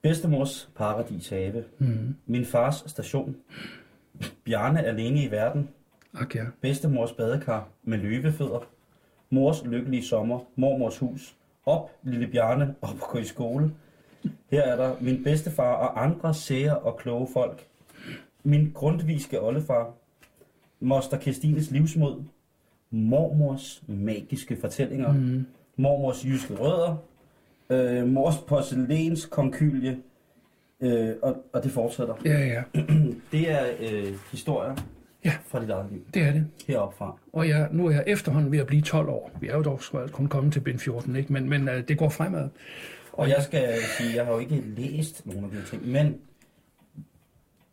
[0.01, 1.63] Bedstemors paradis have.
[1.77, 2.15] Mm.
[2.25, 3.35] Min fars station.
[4.43, 5.69] Bjarne alene i verden.
[6.13, 6.43] Ak ja.
[6.61, 8.67] Bedstemors badekar med løvefødder.
[9.29, 10.39] Mors lykkelige sommer.
[10.55, 11.35] Mormors hus.
[11.65, 13.71] Op, lille Bjarne, op og gå i skole.
[14.51, 17.65] Her er der min bedstefar og andre sære og kloge folk.
[18.45, 19.93] Min grundviske oldefar.
[20.79, 22.23] Moster Kirstines livsmod.
[22.91, 25.13] Mormors magiske fortællinger.
[25.13, 25.45] Mm.
[25.77, 26.97] Mormors jyske rødder.
[27.69, 29.97] Øh, mors porcelæns konkylie.
[30.81, 32.15] Øh, og, og det fortsætter.
[32.25, 32.63] Ja, ja.
[33.31, 34.75] Det er øh, historier
[35.25, 35.33] Ja.
[35.47, 36.01] Fra dit eget liv.
[36.13, 36.47] Det er det.
[36.67, 37.17] Heroppe fra.
[37.33, 39.31] Og jeg, nu er jeg efterhånden ved at blive 12 år.
[39.41, 39.79] Vi er jo dog
[40.11, 41.33] kun kommet til bind 14, ikke?
[41.33, 42.49] men, men uh, det går fremad.
[43.13, 46.15] Og jeg skal sige, jeg har jo ikke læst nogen af de ting, men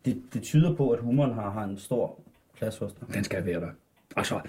[0.05, 2.19] det, det tyder på, at humoren har, har en stor
[2.57, 3.13] plads hos dig.
[3.13, 3.69] Den skal være der.
[4.15, 4.39] Altså,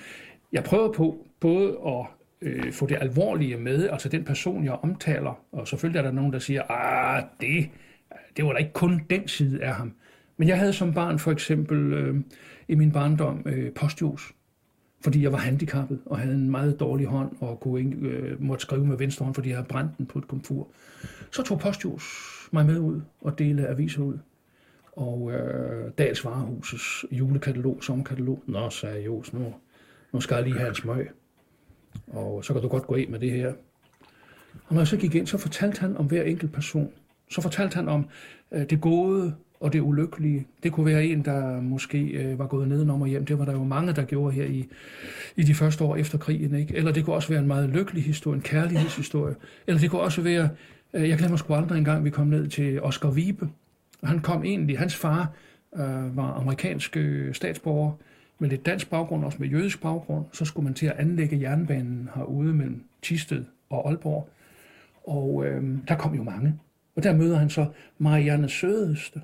[0.52, 2.06] jeg prøver på både at
[2.40, 6.32] øh, få det alvorlige med, altså den person, jeg omtaler, og selvfølgelig er der nogen,
[6.32, 7.70] der siger, ah, det,
[8.36, 9.92] det var da ikke kun den side af ham.
[10.36, 12.16] Men jeg havde som barn for eksempel øh,
[12.68, 14.34] i min barndom øh, postjus,
[15.00, 18.62] fordi jeg var handicappet og havde en meget dårlig hånd og kunne ikke, øh, måtte
[18.62, 20.68] skrive med venstre hånd, fordi jeg havde brændt den på et komfur.
[21.30, 22.04] Så tog postjus
[22.52, 24.18] mig med ud og delte aviser ud.
[24.96, 28.42] Og øh, Dals Varehusets julekatalog, sommerkatalog.
[28.46, 29.54] Nå, sagde Jos, nu,
[30.12, 31.10] nu skal jeg lige have en smøg.
[32.06, 33.52] Og så kan du godt gå ind med det her.
[34.66, 36.90] Og når jeg så gik ind, så fortalte han om hver enkelt person.
[37.30, 38.06] Så fortalte han om
[38.52, 40.46] øh, det gode og det ulykkelige.
[40.62, 43.26] Det kunne være en, der måske øh, var gået nedenom og hjem.
[43.26, 44.68] Det var der jo mange, der gjorde her i,
[45.36, 46.54] i de første år efter krigen.
[46.54, 46.76] Ikke?
[46.76, 49.34] Eller det kunne også være en meget lykkelig historie, en kærlighedshistorie.
[49.66, 50.48] Eller det kunne også være,
[50.94, 53.48] øh, jeg glemmer sgu aldrig engang, vi kom ned til Oscar Vibe.
[54.04, 55.32] Og han kom egentlig, hans far
[55.76, 57.92] øh, var amerikansk øh, statsborger,
[58.38, 60.24] med lidt dansk baggrund, også med jødisk baggrund.
[60.32, 64.28] Så skulle man til at anlægge jernbanen herude mellem Tisted og Aalborg.
[65.04, 66.54] Og øh, der kom jo mange.
[66.96, 67.66] Og der møder han så
[67.98, 69.20] Marianne Sødeste.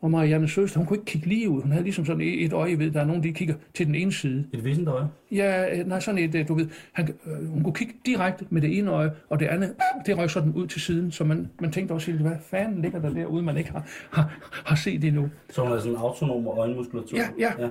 [0.00, 1.62] Og Marianne Sødeste, hun kunne ikke kigge lige ud.
[1.62, 4.12] Hun havde ligesom sådan et øje ved, der er nogen, der kigger til den ene
[4.12, 4.46] side.
[4.52, 5.08] Et vissent øje?
[5.32, 8.78] Ja, nej, sådan et, øh, du ved, han, øh, hun kunne kigge direkte med det
[8.78, 9.74] ene øje, og det andet,
[10.06, 13.10] det røg sådan ud til siden, så man, man tænkte også, hvad fanden ligger der
[13.10, 15.28] derude, man ikke har, har, har set det endnu.
[15.50, 17.18] Så hun er sådan en autonom øjenmuskulatur?
[17.18, 17.68] Ja, ja, ja.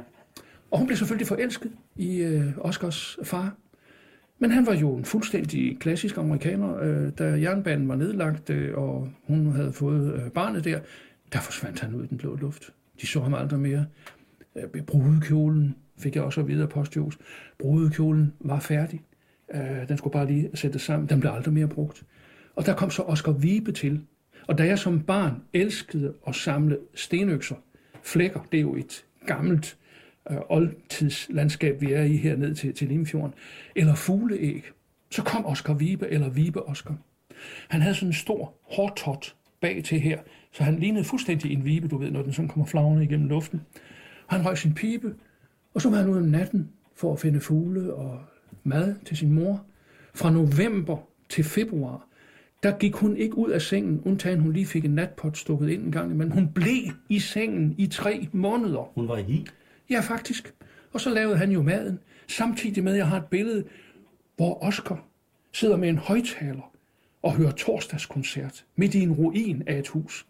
[0.72, 3.56] Og hun blev selvfølgelig forelsket i øh, Oscars far.
[4.40, 6.80] Men han var jo en fuldstændig klassisk amerikaner.
[6.82, 10.80] Øh, da jernbanen var nedlagt, øh, og hun havde fået øh, barnet der,
[11.34, 12.74] der forsvandt han ud i den blå luft.
[13.02, 13.86] De så ham aldrig mere.
[14.56, 17.18] Øh, Brudekjolen fik jeg også at vide af postjus.
[17.60, 19.02] Brudekjolen var færdig.
[19.54, 21.10] Øh, den skulle bare lige sættes sammen.
[21.10, 22.04] Den blev aldrig mere brugt.
[22.56, 24.02] Og der kom så Oscar Vibe til.
[24.48, 27.56] Og da jeg som barn elskede at samle stenøkser,
[28.04, 29.78] flækker, det er jo et gammelt
[30.32, 33.34] øh, oldtidslandskab, vi er i her ned til, til Limfjorden,
[33.76, 34.64] eller fugleæg,
[35.12, 36.96] så kom Oscar Vibe, eller Vibe Oscar.
[37.68, 40.20] Han havde sådan en stor hårtot bag til her,
[40.52, 43.62] så han lignede fuldstændig en vibe, du ved, når den sådan kommer flagrende igennem luften.
[44.28, 45.16] Han røg sin pibe,
[45.74, 48.20] og så var han ude om natten for at finde fugle og
[48.64, 49.66] mad til sin mor.
[50.16, 50.98] Fra november
[51.30, 52.08] til februar,
[52.64, 55.86] der gik hun ikke ud af sengen, undtagen hun lige fik en natpot stukket ind
[55.86, 58.92] en gang, men hun blev i sengen i tre måneder.
[58.96, 59.46] Hun var i?
[59.90, 60.54] Ja, faktisk.
[60.94, 63.64] Og så lavede han jo maden, samtidig med, at jeg har et billede,
[64.36, 65.04] hvor Oscar
[65.54, 66.72] sidder med en højtaler
[67.22, 70.26] og hører torsdagskoncert midt i en ruin af et hus.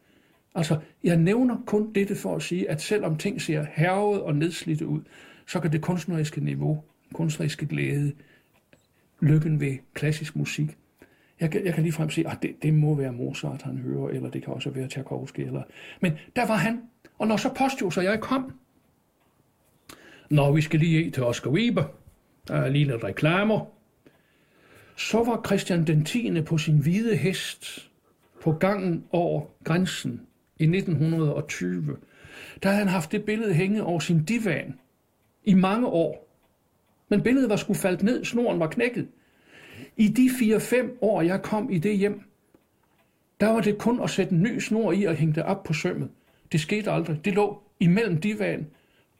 [0.56, 4.88] Altså, jeg nævner kun dette for at sige, at selvom ting ser hervet og nedslidte
[4.88, 5.02] ud,
[5.48, 6.84] så kan det kunstneriske niveau,
[7.14, 8.12] kunstneriske glæde,
[9.22, 10.78] lykken ved klassisk musik,
[11.40, 14.30] jeg kan, jeg kan ligefrem sige, at det, det må være Mozart, han hører, eller
[14.30, 15.40] det kan også være Tchaikovsky.
[15.40, 15.64] Eller...
[16.02, 16.82] Men der var han,
[17.20, 18.54] og når så Postjus og jeg kom,
[20.30, 21.84] når vi skal lige til Oscar Weber,
[22.48, 23.66] der er lige lidt reklamer,
[24.96, 26.42] så var Christian den 10.
[26.42, 27.90] på sin hvide hest
[28.42, 30.27] på gangen over grænsen
[30.60, 31.98] i 1920.
[32.64, 34.74] Der havde han haft det billede hænge over sin divan
[35.44, 36.28] i mange år.
[37.10, 39.08] Men billedet var sgu faldt ned, snoren var knækket.
[39.98, 42.22] I de 4-5 år, jeg kom i det hjem,
[43.40, 45.74] der var det kun at sætte en ny snor i og hænge det op på
[45.74, 46.10] sømmet.
[46.52, 47.26] Det skete aldrig.
[47.26, 48.68] Det lå imellem divan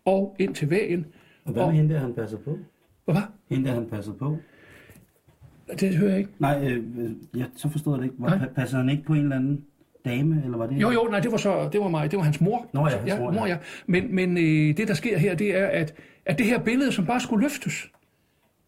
[0.06, 1.06] og ind til væggen.
[1.46, 2.58] Og hvad med hende der, han passer på?
[3.06, 3.22] Hvad?
[3.50, 4.38] Hende der, han passer på?
[5.80, 6.32] Det hører jeg ikke.
[6.40, 6.84] Nej, øh,
[7.36, 8.16] jeg, så forstod jeg det ikke.
[8.22, 9.66] Var, passer han ikke på en eller anden
[10.08, 10.76] dame, eller var det?
[10.82, 12.68] Jo, jo, nej, det var så, det var mig, det var hans mor.
[12.74, 13.52] Nå ja, hans ja, mor, mor, ja.
[13.52, 13.58] ja.
[13.88, 15.94] Men, men øh, det, der sker her, det er, at,
[16.26, 17.90] at det her billede, som bare skulle løftes,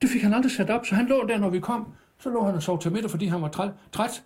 [0.01, 0.85] det fik han aldrig sat op.
[0.85, 1.87] Så han lå der, når vi kom,
[2.19, 3.71] så lå han og sov til middag, fordi han var træt.
[3.91, 4.23] træt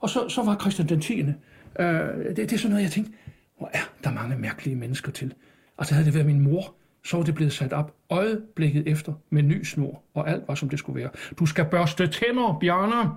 [0.00, 1.20] og så, så var Christian den 10.
[1.20, 1.26] Øh,
[1.78, 3.12] det, det er sådan noget, jeg tænkte,
[3.58, 5.34] hvor er der mange mærkelige mennesker til.
[5.78, 6.74] Altså havde det været min mor,
[7.04, 10.68] så var det blevet sat op øjeblikket efter med ny snor, og alt var, som
[10.68, 11.10] det skulle være.
[11.38, 13.10] Du skal børste tænder, Bjarne!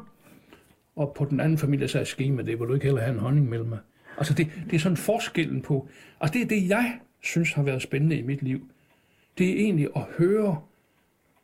[0.99, 3.49] Og på den anden familie sagde skema, det vil du ikke heller have en honning
[3.49, 3.79] mellem mig.
[4.17, 5.87] Altså det, det er sådan forskellen på,
[6.21, 8.67] altså det er det, jeg synes har været spændende i mit liv.
[9.37, 10.61] Det er egentlig at høre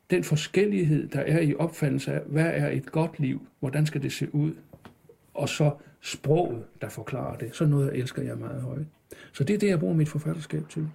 [0.10, 4.12] den forskellighed, der er i opfattelse af, hvad er et godt liv, hvordan skal det
[4.14, 4.54] se ud,
[5.34, 7.56] og så sproget, der forklarer det.
[7.56, 8.86] Så noget elsker jeg meget højt.
[9.34, 10.88] Så det er det, jeg bruger mit forfatterskab til.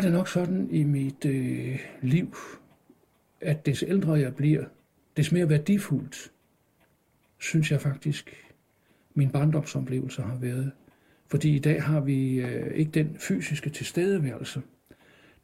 [0.00, 2.36] Har det nok sådan i mit øh, liv,
[3.40, 4.64] at des ældre jeg bliver,
[5.16, 6.32] des mere værdifuldt,
[7.38, 8.52] synes jeg faktisk,
[9.14, 10.72] min barndomsoplevelser har været.
[11.28, 14.62] Fordi i dag har vi øh, ikke den fysiske tilstedeværelse.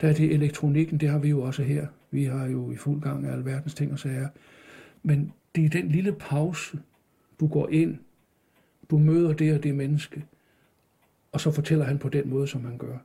[0.00, 1.86] Der er det elektronikken, det har vi jo også her.
[2.10, 4.28] Vi har jo i fuld gang af alverdens ting og sager.
[5.02, 6.78] Men det er den lille pause,
[7.40, 7.98] du går ind,
[8.90, 10.24] du møder det og det menneske,
[11.32, 12.98] og så fortæller han på den måde, som han gør.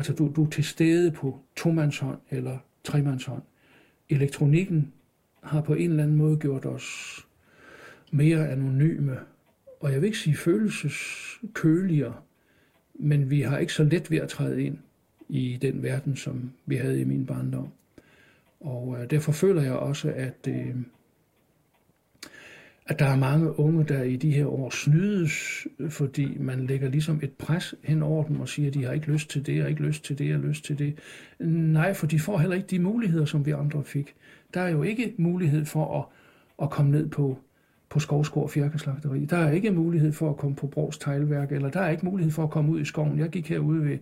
[0.00, 3.42] Altså, du, du er til stede på tomandshånd eller tremandshånd.
[4.08, 4.92] Elektronikken
[5.42, 7.18] har på en eller anden måde gjort os
[8.10, 9.18] mere anonyme,
[9.80, 12.14] og jeg vil ikke sige følelseskøligere,
[12.94, 14.78] men vi har ikke så let ved at træde ind
[15.28, 17.68] i den verden, som vi havde i min barndom.
[18.60, 20.76] Og øh, derfor føler jeg også, at, øh,
[22.90, 27.20] at der er mange unge, der i de her år snydes, fordi man lægger ligesom
[27.22, 29.70] et pres hen over dem og siger, at de har ikke lyst til det, og
[29.70, 30.98] ikke lyst til det, og lyst til det.
[31.48, 34.14] Nej, for de får heller ikke de muligheder, som vi andre fik.
[34.54, 36.04] Der er jo ikke mulighed for at,
[36.64, 37.38] at komme ned på,
[37.88, 39.24] på Skovskår Fjerkeslagteri.
[39.24, 42.32] Der er ikke mulighed for at komme på Brogs Teglværk, eller der er ikke mulighed
[42.32, 43.18] for at komme ud i skoven.
[43.18, 43.98] Jeg gik herude ved,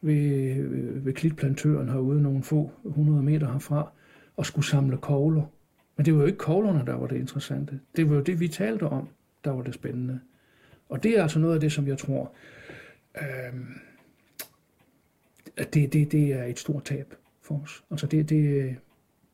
[0.00, 0.54] ved,
[1.00, 3.92] ved klitplantøren herude, nogle få 100 meter herfra,
[4.36, 5.42] og skulle samle kogler.
[5.98, 7.80] Men det var jo ikke koglerne, der var det interessante.
[7.96, 9.08] Det var jo det, vi talte om,
[9.44, 10.20] der var det spændende.
[10.88, 12.32] Og det er altså noget af det, som jeg tror,
[13.16, 13.22] øh,
[15.56, 17.84] at det, det, det er et stort tab for os.
[17.90, 18.76] Altså det, det,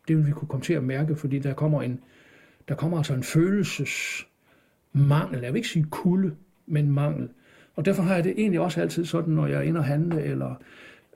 [0.09, 2.01] det vil vi kunne komme til at mærke, fordi der kommer en,
[2.69, 5.43] der kommer altså en følelsesmangel.
[5.43, 7.29] Jeg vil ikke sige kulde, men mangel.
[7.75, 10.23] Og derfor har jeg det egentlig også altid sådan, når jeg er inde og handle,
[10.23, 10.55] eller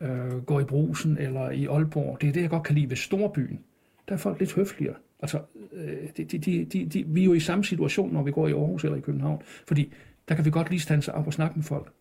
[0.01, 2.21] øh, går i brusen, eller i Aalborg.
[2.21, 3.61] Det er det, jeg godt kan lide ved storbyen.
[4.09, 4.95] Der er folk lidt høfligere.
[5.21, 5.41] Altså,
[5.73, 8.53] øh, de, de, de, de, vi er jo i samme situation, når vi går i
[8.53, 9.43] Aarhus eller i København.
[9.69, 9.93] Fordi
[10.29, 11.93] der kan vi godt lige stande sig op og snakke med folk.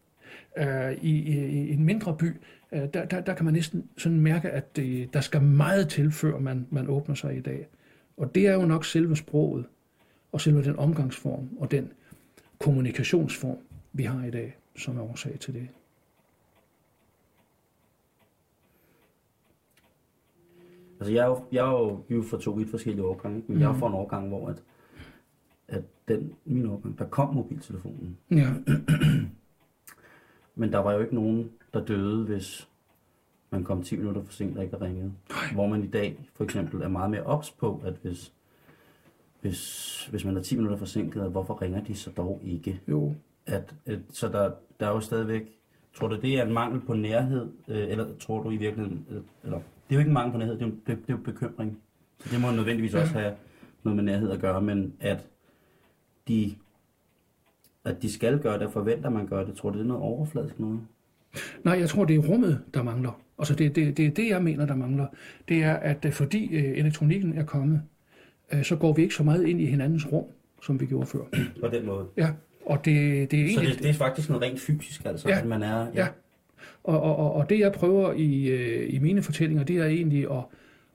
[0.58, 2.32] Øh, i, i, I en mindre by,
[2.71, 6.12] øh, der, der, der kan man næsten sådan mærke, at det, der skal meget til,
[6.12, 7.67] før man, man åbner sig i dag.
[8.17, 9.65] Og det er jo nok selve sproget,
[10.32, 11.91] og selve den omgangsform, og den
[12.60, 13.58] kommunikationsform,
[13.93, 15.67] vi har i dag, som er årsag til det.
[20.99, 23.43] Altså, jeg er jo, jeg er jo, vi er jo fra to vidt forskellige årgange,
[23.47, 23.62] men mm.
[23.62, 24.63] jeg er fra en årgang, hvor at,
[25.67, 28.17] at den, min årgang, der kom mobiltelefonen.
[28.31, 28.53] Ja.
[30.60, 32.69] Men der var jo ikke nogen, der døde, hvis
[33.49, 35.13] man kom 10 minutter for sent og ikke ringede.
[35.29, 35.53] Nej.
[35.53, 38.33] Hvor man i dag for eksempel er meget mere ops på, at hvis,
[39.41, 42.81] hvis, hvis man er 10 minutter forsinket, hvorfor ringer de så dog ikke?
[42.88, 43.13] Jo.
[43.45, 45.60] At, at, så der, der er jo stadigvæk,
[45.93, 49.21] tror du det er en mangel på nærhed, øh, eller tror du i virkeligheden, øh,
[49.43, 51.13] eller det er jo ikke en mangel på nærhed, det er jo, det, det er
[51.13, 51.78] jo bekymring.
[52.19, 53.34] Så det må nødvendigvis også have
[53.84, 55.26] noget med nærhed at gøre, men at
[56.28, 56.56] de,
[57.86, 60.04] at de skal gøre det, og forventer man gør det, tror du det er noget
[60.04, 60.80] overfladisk noget?
[61.63, 63.21] Nej, jeg tror, det er rummet, der mangler.
[63.39, 65.08] Altså det, det, det er det, jeg mener, der mangler.
[65.50, 67.82] Det er, at øh, fordi øh, elektronikken er kommet,
[68.54, 70.26] øh, så går vi ikke så meget ind i hinandens rum,
[70.63, 71.19] som vi gjorde før.
[71.62, 72.06] På den måde.
[72.17, 72.30] Ja,
[72.65, 73.76] og det, det er Så egentlig...
[73.76, 75.39] det, det er faktisk noget rent fysisk, altså, Ja.
[75.39, 75.88] at man er...
[75.95, 76.08] Ja.
[76.83, 80.31] Og, og, og, og det, jeg prøver i, øh, i mine fortællinger, det er egentlig
[80.31, 80.43] at,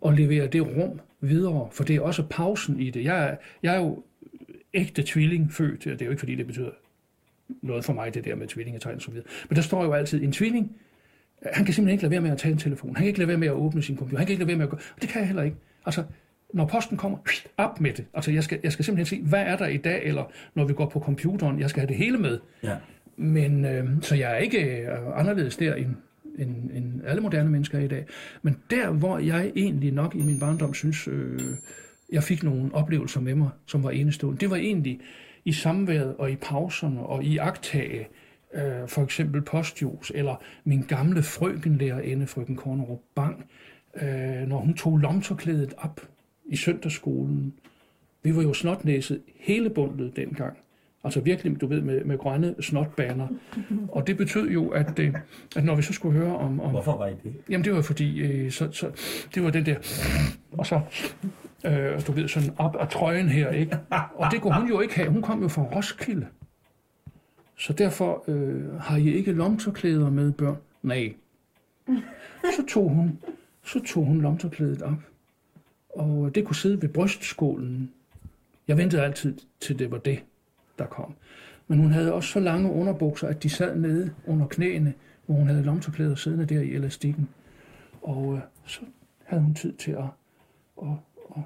[0.06, 3.04] at levere det rum videre, for det er også pausen i det.
[3.04, 4.02] Jeg er, jeg er jo
[4.74, 6.70] ægte tvilling født, og det er jo ikke, fordi det betyder
[7.62, 9.26] noget for mig, det der med tvillingetegn og så videre.
[9.48, 10.72] Men der står jo altid, en tvilling,
[11.52, 12.96] han kan simpelthen ikke lade være med at tage en telefon.
[12.96, 14.18] Han kan ikke lade være med at åbne sin computer.
[14.18, 14.76] Han kan ikke lade være med at gå...
[14.76, 15.56] Og det kan jeg heller ikke.
[15.86, 16.04] Altså,
[16.54, 17.18] når posten kommer,
[17.56, 18.04] op med det.
[18.14, 20.72] Altså, jeg skal, jeg skal simpelthen se, hvad er der i dag, eller når vi
[20.72, 22.38] går på computeren, jeg skal have det hele med.
[22.62, 22.76] ja.
[23.22, 25.94] Men øh, så jeg er ikke øh, anderledes der end,
[26.38, 28.06] end, end alle moderne mennesker i dag.
[28.42, 31.40] Men der, hvor jeg egentlig nok i min barndom synes, øh,
[32.12, 35.00] jeg fik nogle oplevelser med mig, som var enestående, det var egentlig
[35.44, 38.08] i samværet og i pauserne og i agtage,
[38.54, 43.44] øh, for eksempel postjus, eller min gamle frøkenlærerinde, frøken Kornerup Bang,
[44.02, 46.00] øh, når hun tog lomterklædet op
[46.46, 47.54] i søndagsskolen.
[48.22, 50.56] Vi var jo snotnæset hele bundet dengang.
[51.04, 53.28] Altså virkelig, du ved, med, med grønne snotbaner.
[53.88, 55.14] Og det betød jo, at, øh,
[55.56, 56.60] at når vi så skulle høre om...
[56.60, 57.34] om Hvorfor var I det?
[57.50, 58.90] jamen det var fordi, øh, så, så,
[59.34, 59.76] det var den der...
[60.52, 60.80] Og så,
[61.66, 63.78] øh, du ved, sådan op af trøjen her, ikke?
[64.14, 65.10] Og det kunne hun jo ikke have.
[65.10, 66.26] Hun kom jo fra Roskilde.
[67.58, 70.56] Så derfor øh, har I ikke lomtørklæder med børn?
[70.82, 71.14] Nej.
[72.56, 73.18] Så tog hun,
[73.64, 74.98] så tog hun lomtørklædet op.
[75.88, 77.90] Og det kunne sidde ved brystskålen.
[78.68, 80.22] Jeg ventede altid, til det var det,
[80.82, 81.14] der kom.
[81.68, 84.94] Men hun havde også så lange underbukser, at de sad nede under knæene,
[85.26, 87.28] hvor hun havde lomtørklæder siddende der i elastikken.
[88.02, 88.80] Og øh, så
[89.24, 90.04] havde hun tid til at...
[90.76, 91.44] Og, og,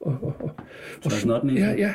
[0.00, 0.54] og, og,
[1.04, 1.94] og, snotten i Ja, ja.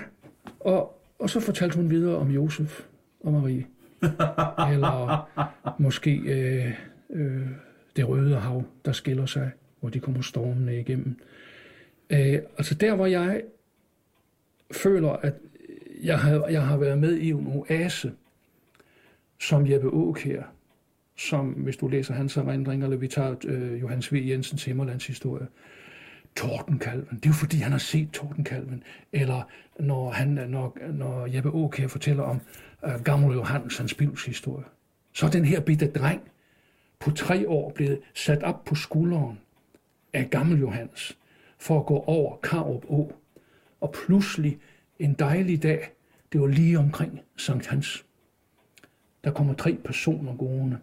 [0.59, 2.81] Og, og så fortalte hun videre om Josef
[3.19, 3.65] og Marie.
[4.73, 5.29] Eller
[5.79, 6.71] måske øh,
[7.09, 7.47] øh,
[7.95, 11.19] det røde hav, der skiller sig, hvor de kommer stormende igennem.
[12.09, 13.41] Øh, altså der, hvor jeg
[14.71, 15.33] føler, at
[16.05, 18.13] jeg har, jeg har været med i en oase,
[19.39, 19.89] som Jeppe
[20.23, 20.43] her,
[21.15, 24.15] som hvis du læser hans erindringer, eller vi tager øh, Johannes V.
[24.27, 25.47] Jensens Himmerlands historie,
[26.35, 27.17] Tordenkalven.
[27.17, 28.83] Det er jo fordi, han har set Tordenkalven.
[29.13, 29.43] Eller
[29.79, 32.41] når, han, når, når Jeppe her fortæller om
[32.85, 33.95] øh, Gammel Johannes, hans
[34.25, 34.65] historie.
[35.13, 36.21] Så er den her bitte dreng
[36.99, 39.39] på tre år blevet sat op på skulderen
[40.13, 41.17] af Gammel Johannes
[41.57, 43.11] for at gå over Karup Å.
[43.81, 44.59] Og pludselig
[44.99, 45.94] en dejlig dag,
[46.35, 48.05] det var lige omkring Sankt Hans.
[49.23, 50.77] Der kommer tre personer gående.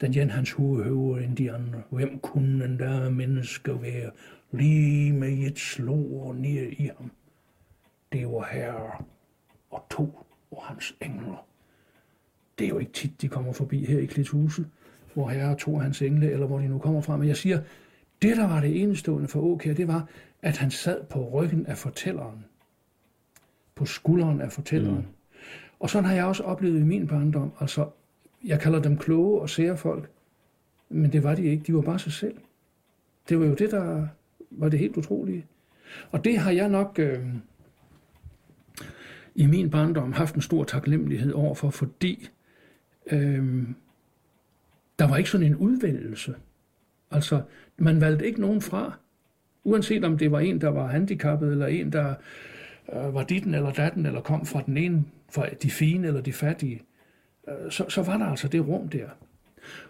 [0.00, 1.82] Den ene hans hoved højere end de andre.
[1.90, 4.10] Hvem kunne den der menneske være?
[4.52, 7.10] Lige med et slår ned i ham.
[8.12, 9.04] Det var herre
[9.70, 10.18] og to
[10.50, 11.46] og hans engler.
[12.58, 14.66] Det er jo ikke tit, de kommer forbi her i Klithuset,
[15.14, 17.16] hvor herre og to af hans engle, eller hvor de nu kommer fra.
[17.16, 17.62] Men jeg siger,
[18.22, 20.08] det der var det enestående for Åkær, det var,
[20.42, 22.44] at han sad på ryggen af fortælleren.
[23.76, 24.96] På skulderen af fortælleren.
[24.96, 25.04] Mm.
[25.80, 27.52] Og sådan har jeg også oplevet i min barndom.
[27.60, 27.88] Altså,
[28.44, 30.10] jeg kalder dem kloge og sære folk,
[30.88, 31.64] men det var de ikke.
[31.66, 32.36] De var bare sig selv.
[33.28, 34.06] Det var jo det, der
[34.50, 35.46] var det helt utrolige.
[36.10, 37.24] Og det har jeg nok øh,
[39.34, 42.28] i min barndom haft en stor taknemmelighed overfor, fordi
[43.12, 43.62] øh,
[44.98, 46.34] der var ikke sådan en udvælgelse.
[47.10, 47.42] Altså,
[47.76, 48.98] man valgte ikke nogen fra,
[49.64, 52.16] uanset om det var en, der var handicappet, eller en, der øh,
[52.92, 56.32] Øh, var ditten eller datten, eller kom fra den ene, fra de fine eller de
[56.32, 56.82] fattige,
[57.48, 59.08] øh, så, så var der altså det rum der.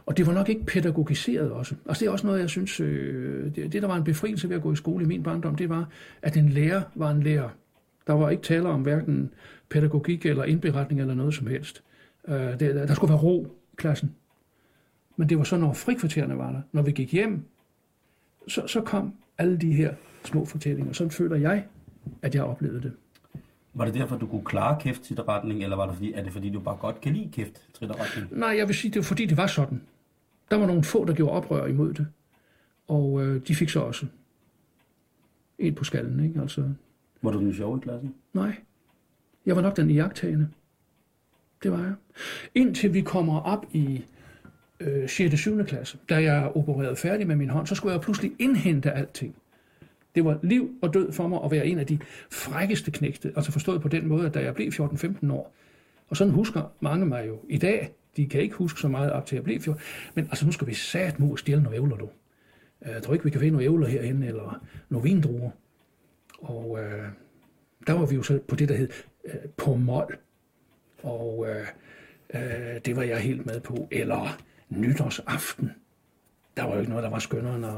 [0.07, 1.75] Og det var nok ikke pædagogiseret også.
[1.87, 4.57] Altså det er også noget, jeg synes, øh, det, det der var en befrielse ved
[4.57, 5.89] at gå i skole i min barndom, det var,
[6.23, 7.49] at en lærer var en lærer.
[8.07, 9.31] Der var ikke tale om hverken
[9.71, 11.83] pædagogik eller indberetning eller noget som helst.
[12.29, 14.15] Øh, det, der skulle være ro i klassen.
[15.17, 16.61] Men det var så, når frikvartererne var der.
[16.73, 17.45] Når vi gik hjem,
[18.49, 19.95] så, så kom alle de her
[20.25, 20.93] små fortællinger.
[20.93, 21.65] Sådan føler jeg,
[22.23, 22.93] at jeg oplevede det.
[23.75, 26.61] Var det derfor, du kunne klare kæft-titterretning, eller var det fordi, er det fordi, du
[26.61, 28.39] bare godt kan lide kæft-titterretning?
[28.39, 29.83] Nej, jeg vil sige, det var fordi, det var sådan.
[30.51, 32.07] Der var nogle få, der gjorde oprør imod det.
[32.89, 34.07] Og øh, de fik så også
[35.59, 36.41] en på skallen, ikke?
[36.41, 36.71] Altså,
[37.23, 38.15] var du den sjove i klassen?
[38.35, 38.57] Nej.
[39.47, 40.49] Jeg var nok den iagtagende.
[41.63, 41.95] Det var jeg.
[42.55, 44.05] Indtil vi kommer op i
[44.81, 45.33] øh, 6.
[45.33, 45.65] og 7.
[45.65, 49.35] klasse, da jeg opererede færdig med min hånd, så skulle jeg pludselig indhente alting.
[50.17, 51.99] Det var liv og død for mig at være en af de
[52.31, 55.55] frækkeste knægte, altså forstået på den måde, at da jeg blev 14-15 år,
[56.09, 59.27] og sådan husker mange mig jo i dag, de kan ikke huske så meget op
[59.27, 59.83] til at blive 14,
[60.15, 62.09] men altså nu skal vi sat mod og stjæle nogle ævler, du.
[62.87, 65.51] Øh, jeg tror ikke, vi kan finde nogle ævler herinde, eller nogle vindruer.
[66.39, 67.09] Og øh,
[67.87, 68.89] der var vi jo så på det, der hed
[69.25, 70.19] øh, på mål.
[71.03, 71.67] Og øh,
[72.35, 73.89] øh, det var jeg helt med på.
[73.91, 74.39] Eller
[74.69, 75.73] nytårsaften.
[76.57, 77.73] Der var jo ikke noget, der var skønnere end at,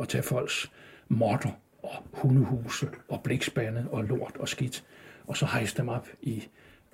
[0.00, 0.72] at, tage folks
[1.08, 1.50] morter
[1.84, 4.84] og hundehuse og blikspande og lort og skidt.
[5.26, 6.44] Og så hejste dem op i...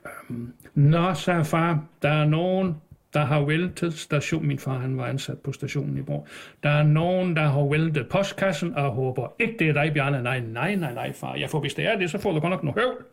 [0.06, 2.76] Øhm, Nå, sagde far, der er nogen,
[3.12, 4.46] der har væltet station.
[4.46, 6.26] Min far, han var ansat på stationen i Borg.
[6.62, 10.22] Der er nogen, der har væltet postkassen og håber ikke, det er dig, Bjarne.
[10.22, 11.34] Nej, nej, nej, nej, far.
[11.34, 13.04] Jeg får, hvis det er det, så får du godt nok noget høvl.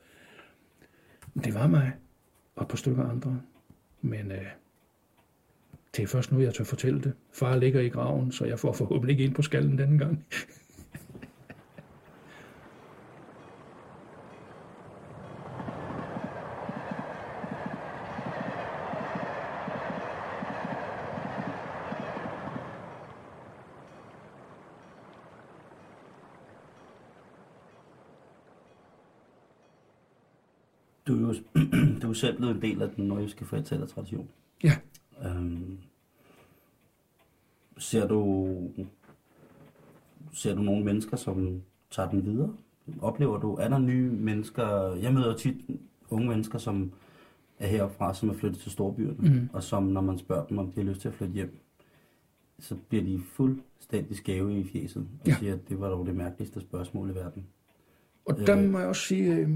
[1.43, 1.91] Det var mig
[2.55, 3.41] og et par stykker andre.
[4.01, 4.45] Men øh,
[5.95, 7.13] det er først nu, jeg tør fortælle det.
[7.33, 10.25] Far ligger i graven, så jeg får forhåbentlig ikke ind på skallen denne gang.
[32.01, 34.29] Du er jo selv blevet en del af den nordjyske fortællertradition.
[34.63, 34.73] Ja.
[35.25, 35.77] Øhm,
[37.77, 38.47] ser du
[40.33, 41.61] ser du nogle mennesker, som
[41.91, 42.53] tager den videre?
[43.01, 44.95] Oplever du, der nye mennesker?
[44.95, 45.55] Jeg møder tit
[46.09, 46.91] unge mennesker, som
[47.59, 49.49] er heroppe fra, som er flyttet til storbyerne, mm.
[49.53, 51.59] og som, når man spørger dem, om de har lyst til at flytte hjem,
[52.59, 55.35] så bliver de fuldstændig skæve i fjeset, og ja.
[55.39, 57.45] siger, at det var dog det mærkeligste spørgsmål i verden.
[58.25, 59.49] Og der øh, må jeg også sige, øh,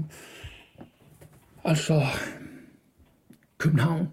[1.64, 2.02] Altså,
[3.58, 4.08] København,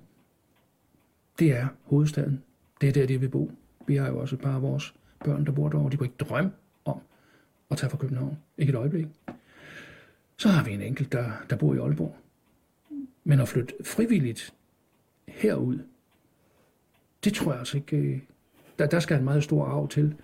[1.39, 2.43] det er hovedstaden.
[2.82, 3.52] Det er der, de vil bo.
[3.88, 4.93] Vi har jo også et par af vores
[5.26, 5.91] børn, der bor derovre.
[5.91, 6.52] De kunne ikke drømme
[6.86, 7.00] om
[7.72, 8.38] at tage fra København.
[8.58, 9.08] Ikke et øjeblik.
[10.38, 12.16] Så har vi en enkelt, der, der bor i Aalborg.
[13.24, 14.54] Men at flytte frivilligt
[15.28, 15.80] herud,
[17.24, 17.97] det tror jeg altså ikke...
[17.97, 18.20] Øh,
[18.80, 20.16] der, der skal en meget stor arv til.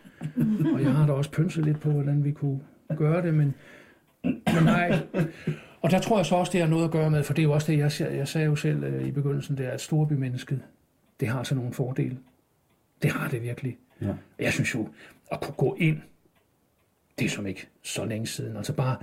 [0.73, 2.59] Og jeg har da også pynset lidt på, hvordan vi kunne
[2.97, 3.53] gøre det, men,
[4.23, 5.07] men nej.
[5.85, 7.43] Og der tror jeg så også, det har noget at gøre med, for det er
[7.43, 10.61] jo også det, jeg, jeg sagde jo selv øh, i begyndelsen, det er, at storbymennesket,
[11.19, 12.17] det har så nogle fordele.
[13.01, 13.77] Det har det virkelig.
[14.01, 14.13] Ja.
[14.39, 14.89] Jeg synes jo,
[15.31, 16.01] at kunne gå ind,
[17.19, 18.97] det er som ikke så længe siden, altså bare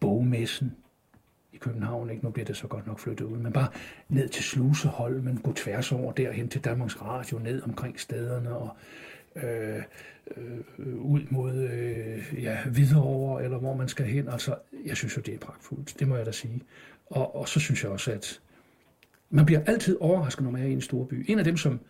[0.00, 0.72] bogmessen
[1.52, 2.24] i København, ikke?
[2.24, 3.68] nu bliver det så godt nok flyttet ud, men bare
[4.08, 8.76] ned til Slusehold, men gå tværs over derhen til Danmarks Radio, ned omkring stederne og
[9.36, 9.82] øh,
[10.36, 14.28] øh, ud mod øh, ja, Hvidovre, eller hvor man skal hen.
[14.28, 14.54] Altså,
[14.86, 16.62] jeg synes jo, det er pragtfuldt, det må jeg da sige.
[17.06, 18.40] Og, og så synes jeg også, at
[19.30, 21.24] man bliver altid overrasket, når man er i en stor by.
[21.28, 21.80] En af dem, som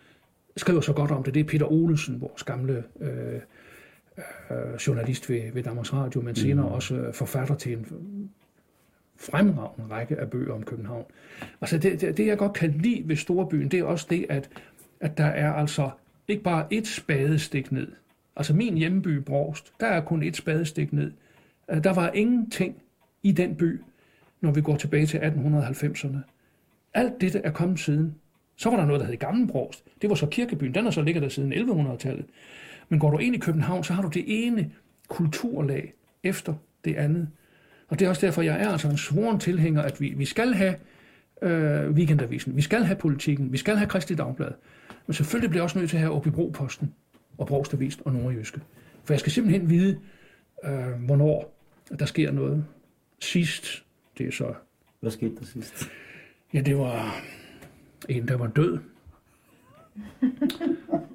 [0.57, 3.41] skriver så godt om det, det er Peter Olesen, vores gamle øh,
[4.51, 6.73] øh, journalist ved, ved Danmarks Radio, men senere mm.
[6.73, 7.87] også forfatter til en
[9.17, 11.05] fremragende række af bøger om København.
[11.61, 14.51] Altså det, det, det jeg godt kan lide ved Storbyen, det er også det, at,
[15.01, 15.91] at der er altså
[16.29, 17.93] ikke bare et spadestik ned.
[18.37, 21.13] Altså min hjemby Brogst, der er kun et spadestik ned.
[21.71, 22.83] Øh, der var ingenting
[23.23, 23.81] i den by,
[24.41, 26.19] når vi går tilbage til 1890'erne.
[26.95, 28.15] Alt dette er kommet siden.
[28.57, 29.49] Så var der noget, der hed Gamle
[30.03, 30.75] Det var så kirkebyen.
[30.75, 32.27] Den har så ligget der siden 1100-tallet.
[32.89, 34.71] Men går du ind i København, så har du det ene
[35.09, 36.55] kulturlag efter
[36.85, 37.29] det andet.
[37.89, 40.55] Og det er også derfor, jeg er altså en svoren tilhænger, at vi, vi skal
[40.55, 40.75] have
[41.43, 44.53] øh, weekendavisen, vi skal have politikken, vi skal have Kristi Dagblad.
[45.07, 46.95] Men selvfølgelig bliver jeg også nødt til at have Åbibro-posten
[47.39, 48.61] og Brogstavisen og Nordjyske.
[49.05, 50.01] For jeg skal simpelthen vide,
[50.65, 51.55] øh, hvornår
[51.99, 52.65] der sker noget.
[53.21, 53.85] Sidst,
[54.19, 54.55] det er så...
[55.01, 55.91] Hvad skete der sidst?
[56.55, 57.17] Ja, det var
[58.09, 58.79] en, der var død.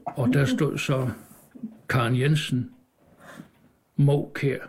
[0.06, 1.10] Og der stod så
[1.90, 2.72] Karen Jensen,
[3.96, 4.60] Måkær,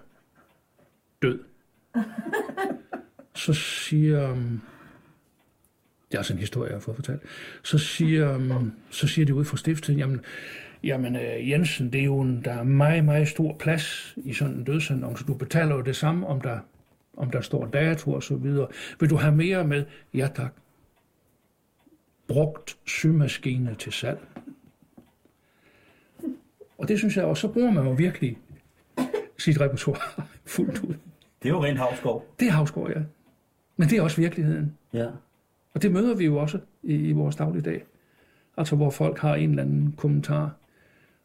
[1.22, 1.38] død.
[3.34, 4.60] Så siger, um,
[6.10, 7.22] det er altså en historie, jeg har fået fortalt,
[7.62, 10.20] så siger, um, så siger de ud fra stiftet, jamen,
[10.82, 14.54] jamen uh, Jensen, det er jo en, der er meget, meget stor plads i sådan
[14.54, 15.24] en dødsannonce.
[15.24, 16.58] Du betaler jo det samme, om der,
[17.16, 18.68] om der står dato og så videre.
[19.00, 19.84] Vil du have mere med?
[20.14, 20.52] Ja tak.
[22.28, 24.18] Brugt symaskine til salg.
[26.78, 28.38] Og det synes jeg også, så bruger man jo virkelig
[29.38, 30.00] sit repertoire
[30.54, 30.94] fuldt ud.
[31.42, 32.26] Det er jo rent havskov.
[32.40, 33.00] Det er havskov, ja.
[33.76, 34.76] Men det er også virkeligheden.
[34.92, 35.06] Ja.
[35.74, 37.84] Og det møder vi jo også i, i vores dagligdag.
[38.56, 40.56] Altså hvor folk har en eller anden kommentar,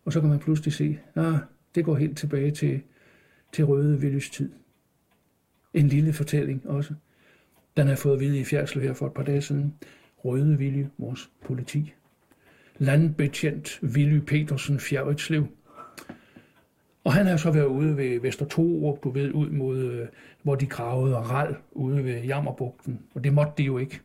[0.05, 1.33] og så kan man pludselig se, at
[1.75, 2.81] det går helt tilbage til,
[3.51, 4.51] til Røde Villys tid.
[5.73, 6.93] En lille fortælling også.
[7.77, 9.73] Den har fået at vide i Fjerdslev her for et par dage siden.
[10.17, 11.93] Røde Vilje, vores politi.
[12.77, 15.47] Landbetjent Willy Petersen Fjerdslev.
[17.03, 20.07] Og han har så været ude ved Vester Torup, du ved, ud mod, øh,
[20.43, 22.99] hvor de gravede ral ude ved Jammerbugten.
[23.15, 24.01] Og det måtte de jo ikke.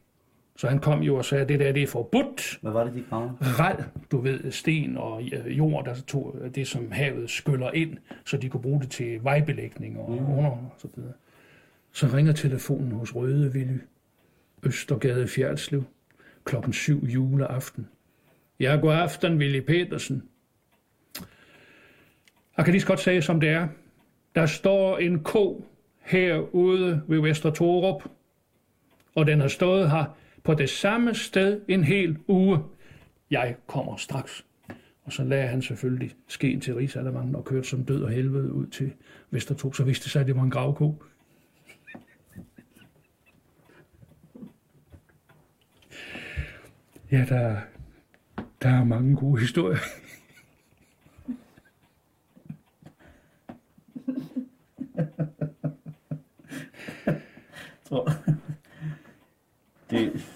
[0.61, 2.59] Så han kom jo og sagde, at det der det er forbudt.
[2.63, 3.33] Hvad var det, de gravede?
[3.41, 8.37] Ral, du ved, sten og øh, jord, der tog det, som havet skyller ind, så
[8.37, 10.39] de kunne bruge det til vejbelægning og mm.
[10.39, 11.13] under og så videre.
[11.93, 13.79] Så ringer telefonen hos Røde Villy,
[14.63, 15.85] Østergade Fjerdslev,
[16.45, 17.89] klokken 7 juleaften.
[18.61, 20.23] Ja, god aften, Willy Petersen.
[22.57, 23.69] Jeg kan lige så godt sige, som det er.
[24.35, 25.65] Der står en ko
[26.01, 28.03] herude ved Vester Torup,
[29.15, 30.05] og den har stået her
[30.45, 32.59] på det samme sted en hel uge.
[33.31, 34.45] Jeg kommer straks.
[35.05, 38.67] Og så lagde han selvfølgelig skeen til Rigsalermangen og kørte som død og helvede ud
[38.67, 38.93] til
[39.31, 39.77] Vestertog.
[39.77, 41.03] Så vidste det sig, at det var en gravko.
[47.11, 47.57] Ja, der,
[48.63, 49.79] der er mange gode historier.
[57.85, 58.13] Tror
[59.91, 60.27] det,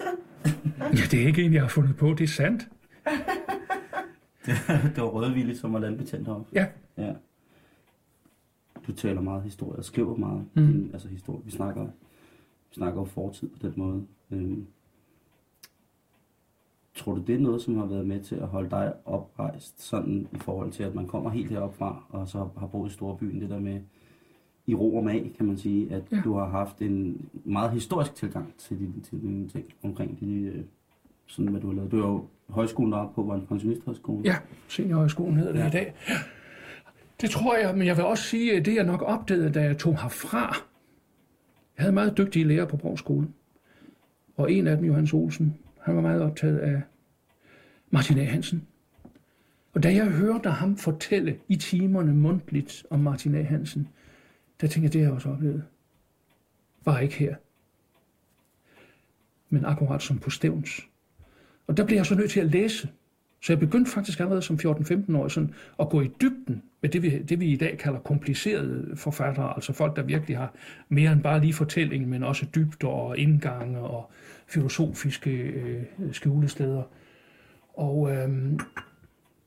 [0.79, 2.09] Ja, det er ikke en, jeg har fundet på.
[2.13, 2.61] Det er sandt.
[4.45, 6.49] det, var Rødvillig, som var landbetjent heroppe.
[6.53, 6.67] Ja.
[6.97, 7.13] Ja.
[8.87, 10.45] Du taler meget historie og skriver meget.
[10.53, 10.61] Mm.
[10.63, 10.89] Mm.
[10.93, 11.41] Altså historie.
[11.45, 11.83] Vi snakker,
[12.69, 14.05] vi snakker jo fortid på den måde.
[14.31, 14.65] Øhm.
[16.95, 20.27] Tror du, det er noget, som har været med til at holde dig oprejst, sådan
[20.31, 23.41] i forhold til, at man kommer helt heroppe fra, og så har boet i storbyen,
[23.41, 23.81] det der med
[24.67, 26.21] i ro og mag, kan man sige, at Ja.
[26.23, 30.63] du har haft en meget historisk tilgang til dine, til dine ting omkring de, øh,
[31.25, 31.91] sådan hvad du har lavet.
[31.91, 34.21] Du er jo højskolen deroppe på, var en pensionisthøjskole.
[34.25, 35.67] Ja, seniorhøjskolen hedder det ja.
[35.67, 35.93] I dag.
[37.21, 39.77] Det tror jeg, men jeg vil også sige, at det jeg nok opdagede, da jeg
[39.77, 40.55] tog herfra.
[41.77, 43.27] Jeg havde meget dygtige lærere på Brogskole.
[44.37, 46.81] Og en af dem, Johannes Olsen, han var meget optaget af
[47.89, 48.23] Martin A.
[48.23, 48.67] Hansen.
[49.73, 53.41] Og da jeg hørte ham fortælle i timerne mundtligt om Martin A.
[53.41, 53.87] Hansen,
[54.61, 55.63] der tænkte jeg, det har jeg også oplevet.
[56.85, 57.35] Var ikke her.
[59.49, 60.87] Men akkurat som på Stævns.
[61.67, 62.89] Og der blev jeg så nødt til at læse.
[63.41, 67.03] Så jeg begyndte faktisk allerede som 14-15 år sådan at gå i dybden med det
[67.03, 70.53] vi, det, vi i dag kalder komplicerede forfattere, altså folk, der virkelig har
[70.89, 74.11] mere end bare lige fortælling, men også dybder og indgange og
[74.47, 76.83] filosofiske øh, skjulesteder.
[77.73, 78.29] Og øh,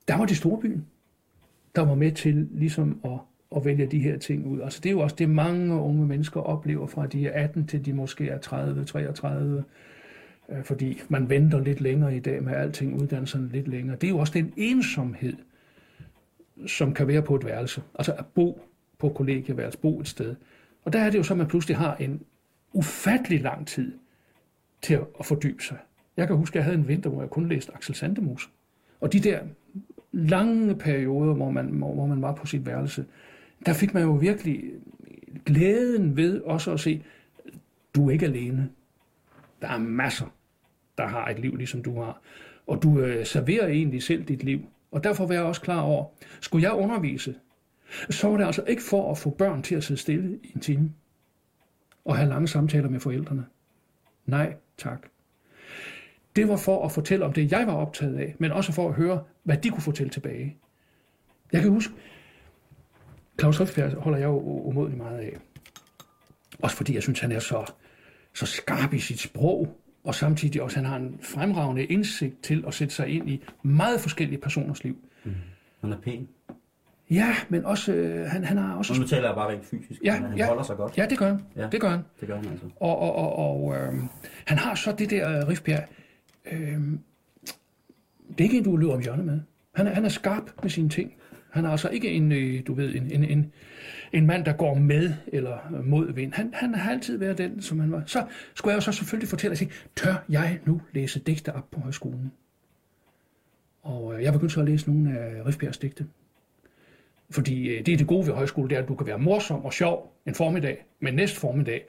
[0.08, 0.86] der var det storbyen.
[1.76, 3.18] der var med til ligesom at,
[3.56, 4.60] at vælge de her ting ud.
[4.60, 7.84] Altså det er jo også det, mange unge mennesker oplever fra de er 18 til
[7.86, 9.64] de måske er 30, 33,
[10.50, 13.96] Øh, fordi man venter lidt længere i dag med alting, uddannelserne lidt længere.
[13.96, 15.36] Det er jo også den ensomhed,
[16.66, 17.82] som kan være på et værelse.
[17.94, 18.60] Altså at bo
[18.98, 20.36] på kollegieværelse, bo et sted.
[20.84, 22.22] Og der er det jo så, at man pludselig har en
[22.72, 23.92] ufattelig lang tid
[24.82, 25.76] til at fordybe sig.
[26.16, 28.50] Jeg kan huske, at jeg havde en vinter, hvor jeg kun læste Axel Sandemus.
[29.00, 29.40] Og de der
[30.12, 33.04] lange perioder, hvor man, hvor man var på sit værelse,
[33.66, 34.64] der fik man jo virkelig
[35.44, 37.04] glæden ved også at se,
[37.94, 38.70] du er ikke alene.
[39.62, 40.26] Der er masser,
[40.98, 42.20] der har et liv, ligesom du har.
[42.66, 44.60] Og du øh, serverer egentlig selv dit liv.
[44.90, 46.06] Og derfor var jeg også klar over,
[46.40, 47.34] skulle jeg undervise,
[48.10, 50.60] så var det altså ikke for at få børn til at sidde stille i en
[50.60, 50.92] time
[52.04, 53.46] og have lange samtaler med forældrene.
[54.26, 55.06] Nej, tak.
[56.36, 58.94] Det var for at fortælle om det, jeg var optaget af, men også for at
[58.94, 60.56] høre, hvad de kunne fortælle tilbage.
[61.52, 61.94] Jeg kan huske,
[63.40, 65.36] Claus Riffbjerg holder jeg jo umådelig meget af.
[66.62, 67.72] Også fordi jeg synes, han er så,
[68.34, 69.78] så skarp i sit sprog,
[70.08, 74.00] og samtidig også, han har en fremragende indsigt til at sætte sig ind i meget
[74.00, 74.96] forskellige personers liv.
[75.24, 75.34] Mm.
[75.80, 76.28] Han er pæn.
[77.10, 78.92] Ja, men også, øh, han, han har også...
[78.92, 80.98] Og nu taler jeg bare rent fysisk, ja, han ja, holder sig godt.
[80.98, 81.40] Ja, det gør han.
[81.56, 81.68] Ja.
[81.72, 82.00] Det gør han.
[82.20, 82.66] Det gør han altså.
[82.80, 83.94] Og, og, og, og øh,
[84.44, 85.84] han har så det der, øh, Rifbjerg,
[86.52, 86.60] øh,
[88.28, 89.40] det er ikke en, du løber om hjørnet med.
[89.74, 91.12] Han er, han er skarp med sine ting.
[91.50, 93.52] Han er altså ikke en, øh, du ved, en, en, en,
[94.12, 96.32] en mand, der går med eller mod vind.
[96.32, 98.02] Han, han har altid været den, som han var.
[98.06, 101.70] Så skulle jeg jo så selvfølgelig fortælle og sige, tør jeg nu læse digte op
[101.70, 102.32] på højskolen?
[103.82, 106.06] Og øh, jeg begyndte så at læse nogle af Rifbjergs digte.
[107.30, 109.64] Fordi øh, det er det gode ved højskole, det er, at du kan være morsom
[109.64, 111.84] og sjov en formiddag, men næste formiddag,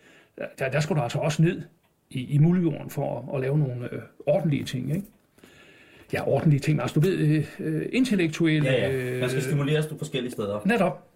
[0.60, 1.62] der, der skal du altså også ned
[2.10, 5.08] i, i muljorden for at, at lave nogle øh, ordentlige ting, ikke?
[6.14, 8.70] Ja, ordentlige ting, altså du ved, øh, øh intellektuelle...
[8.70, 9.20] Ja, ja.
[9.20, 10.60] Man skal stimuleres på forskellige steder.
[10.66, 11.10] Netop.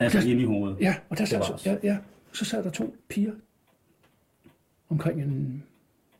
[0.00, 0.76] Altså ind i hovedet.
[0.80, 1.66] Ja, og der sad, os.
[1.66, 1.98] ja, ja,
[2.32, 3.32] så sad der to piger
[4.88, 5.62] omkring en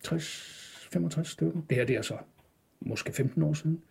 [0.09, 1.61] 60-65 stykker.
[1.69, 2.17] Det her, det er så
[2.81, 3.83] måske 15 år siden.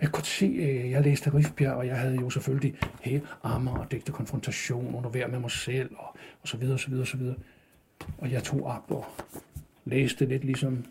[0.00, 3.90] Jeg kunne se, øh, jeg læste Rifbjerg, og jeg havde jo selvfølgelig hele armer og
[3.90, 7.06] digte konfrontation under hver med mig selv, og, og så videre, og så videre, og
[7.06, 7.36] så videre.
[8.18, 9.04] Og jeg tog op og
[9.84, 10.86] læste lidt ligesom,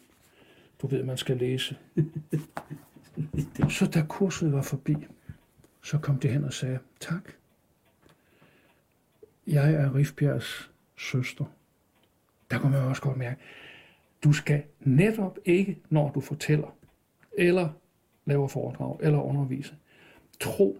[0.82, 1.78] du ved, man skal læse.
[3.78, 4.96] så da kurset var forbi,
[5.84, 7.32] så kom det hen og sagde, tak.
[9.48, 11.46] Jeg er Rifbjergs søster.
[12.52, 13.42] Der kunne man også godt mærke,
[14.24, 16.76] du skal netop ikke, når du fortæller,
[17.38, 17.70] eller
[18.26, 19.76] laver foredrag, eller underviser,
[20.40, 20.78] tro,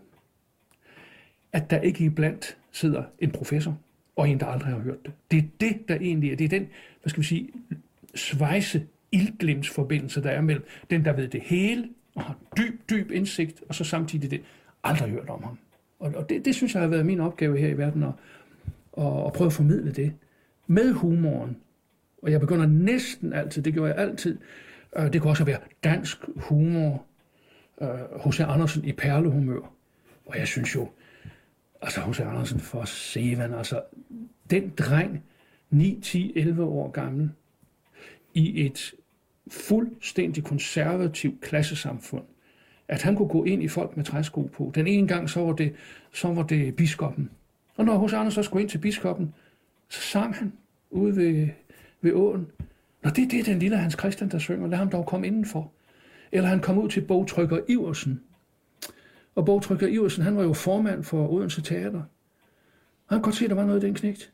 [1.52, 3.78] at der ikke iblandt sidder en professor,
[4.16, 5.14] og en, der aldrig har hørt det.
[5.32, 6.36] Det er det, der egentlig er.
[6.36, 6.70] Det er den,
[7.02, 7.50] hvad skal vi sige,
[8.16, 13.64] svejse ildglimtsforbindelse, der er mellem den, der ved det hele, og har dyb, dyb indsigt,
[13.70, 14.42] og så samtidig det,
[14.84, 15.58] aldrig hørt om ham.
[16.00, 18.14] Og, og det, det synes jeg har været min opgave her i verden, at,
[18.98, 20.14] at, at prøve at formidle det.
[20.68, 21.58] Med humoren.
[22.22, 24.38] Og jeg begynder næsten altid, det gjorde jeg altid,
[24.98, 27.06] øh, det kan også være dansk humor,
[27.82, 27.90] øh,
[28.26, 28.40] H.C.
[28.40, 29.74] Andersen i perlehumør.
[30.26, 30.90] Og jeg synes jo,
[31.82, 32.20] altså H.C.
[32.20, 33.82] Andersen for Sevan, altså
[34.50, 35.24] den dreng,
[35.70, 37.32] 9, 10, 11 år gammel,
[38.38, 38.94] i et
[39.52, 42.24] fuldstændig konservativt klassesamfund,
[42.88, 44.72] at han kunne gå ind i folk med træsko på.
[44.76, 45.74] Den ene gang, så var det,
[46.14, 47.30] så var det biskoppen.
[47.76, 49.34] Og når hos Anders så skulle ind til biskoppen,
[49.90, 50.54] så sang han
[50.90, 51.48] ude ved,
[52.02, 52.48] ved åen.
[53.04, 54.68] Nå, det, det er den lille Hans Christian, der synger.
[54.68, 55.72] Lad ham dog komme indenfor.
[56.32, 58.22] Eller han kom ud til bogtrykker Iversen.
[59.36, 62.02] Og bogtrykker Iversen, han var jo formand for Odense Teater.
[63.08, 64.34] Og han kunne godt se, at der var noget i den knægt.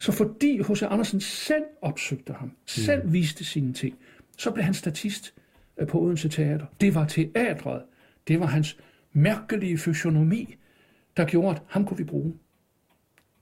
[0.00, 0.82] Så fordi H.C.
[0.82, 3.12] Andersen selv opsøgte ham, selv mm.
[3.12, 3.98] viste sine ting,
[4.38, 5.34] så blev han statist
[5.78, 6.66] øh, på Odense Teater.
[6.80, 7.82] Det var teatret.
[8.28, 8.78] Det var hans
[9.12, 10.56] mærkelige fysionomi,
[11.16, 12.34] der gjorde, at ham kunne vi bruge.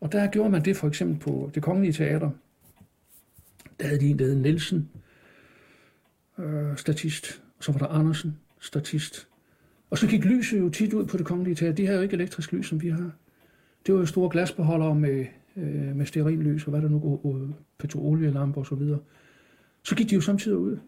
[0.00, 2.30] Og der gjorde man det for eksempel på det kongelige teater.
[3.80, 4.90] Der havde de en, der hed Nielsen,
[6.38, 7.42] øh, statist.
[7.58, 9.28] Og så var der Andersen, statist.
[9.90, 11.74] Og så gik lyset jo tit ud på det kongelige teater.
[11.74, 13.10] De har jo ikke elektrisk lys, som vi har.
[13.86, 15.26] Det var jo store glasbeholdere med,
[15.58, 17.48] øh, med sterillys og hvad der nu går, og øh,
[17.78, 18.98] petrolielamper og så videre.
[19.82, 20.78] Så gik de jo samtidig ud.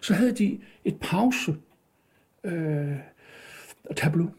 [0.00, 1.56] Så havde de et pause
[2.44, 2.96] øh,
[3.96, 4.30] tableau.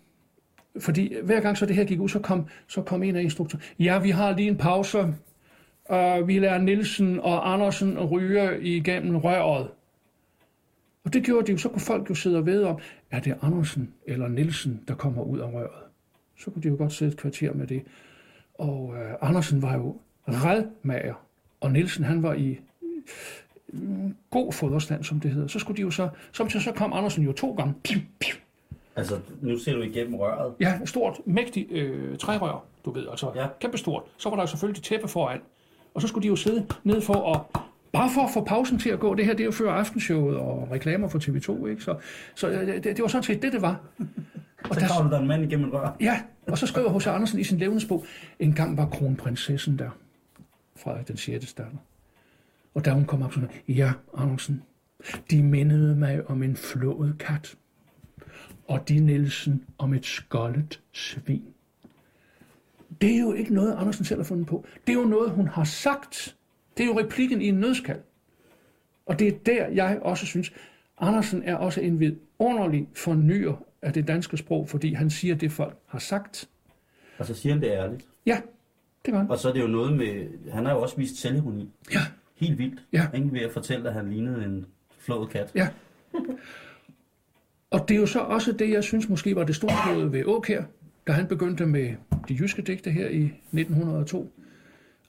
[0.79, 3.65] Fordi hver gang så det her gik ud, så kom, så kom en af instruktørerne.
[3.79, 4.99] Ja, vi har lige en pause.
[5.89, 9.67] Uh, vi lader Nielsen og Andersen ryge igennem røret.
[11.03, 12.79] Og det gjorde de jo, så kunne folk jo sidde og vide om,
[13.11, 15.83] er det Andersen eller Nielsen, der kommer ud af røret?
[16.37, 17.83] Så kunne de jo godt sidde et kvarter med det.
[18.57, 19.97] Og øh, Andersen var jo
[20.27, 21.13] redmager,
[21.61, 22.59] og Nielsen han var i
[23.73, 25.47] mm, god foderstand, som det hedder.
[25.47, 28.35] Så skulle de jo så, samtidig så kom Andersen jo to gange, piu, piu,
[28.95, 30.53] Altså, nu ser du igennem røret.
[30.59, 33.41] Ja, et stort, mægtigt øh, trærør, du ved, altså Ja.
[33.41, 33.47] ja.
[33.59, 34.03] kæmpestort.
[34.17, 35.39] Så var der jo selvfølgelig tæppe foran.
[35.93, 38.89] Og så skulle de jo sidde ned for at, bare for at få pausen til
[38.89, 39.15] at gå.
[39.15, 41.83] Det her, det er jo før aftenshowet og reklamer for TV2, ikke?
[41.83, 41.95] Så,
[42.35, 43.79] så øh, det, det var sådan set det, det var.
[44.63, 45.95] Og Så der, kravler der en mand igennem rør.
[45.99, 47.07] ja, og så skriver H.C.
[47.07, 48.05] Andersen i sin levnedsbog,
[48.39, 49.89] en gang var kronprinsessen der,
[50.75, 51.53] Frederik den 6.
[51.53, 51.77] datter.
[52.73, 54.63] Og da hun kom op, så ja, Andersen,
[55.31, 57.55] de mindede mig om en flået kat,
[58.67, 61.43] og de Nielsen om et skoldet svin.
[63.01, 64.65] Det er jo ikke noget, Andersen selv har fundet på.
[64.87, 66.35] Det er jo noget, hun har sagt.
[66.77, 67.99] Det er jo replikken i en nødskal.
[69.05, 70.53] Og det er der, jeg også synes,
[70.97, 75.77] Andersen er også en vidunderlig fornyer af det danske sprog, fordi han siger det, folk
[75.85, 76.49] har sagt.
[77.17, 78.05] Og så siger han det ærligt.
[78.25, 78.41] Ja,
[79.05, 79.29] det var han.
[79.29, 80.27] Og så er det jo noget med...
[80.51, 81.69] Han har jo også vist selvironi.
[81.93, 81.99] Ja,
[82.35, 82.81] Helt vildt.
[82.93, 83.07] Ja.
[83.13, 84.65] Ikke ved at fortælle, at han lignede en
[84.99, 85.51] flået kat.
[85.55, 85.67] ja.
[87.71, 90.63] Og det er jo så også det, jeg synes måske var det store ved Åkær,
[91.07, 91.93] da han begyndte med
[92.29, 94.31] de jyske digte her i 1902.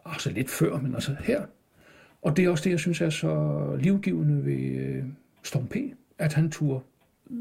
[0.05, 1.43] Altså lidt før, men altså her.
[2.22, 5.05] Og det er også det, jeg synes er så livgivende ved øh,
[5.43, 5.77] Storm P.,
[6.18, 6.81] at han turde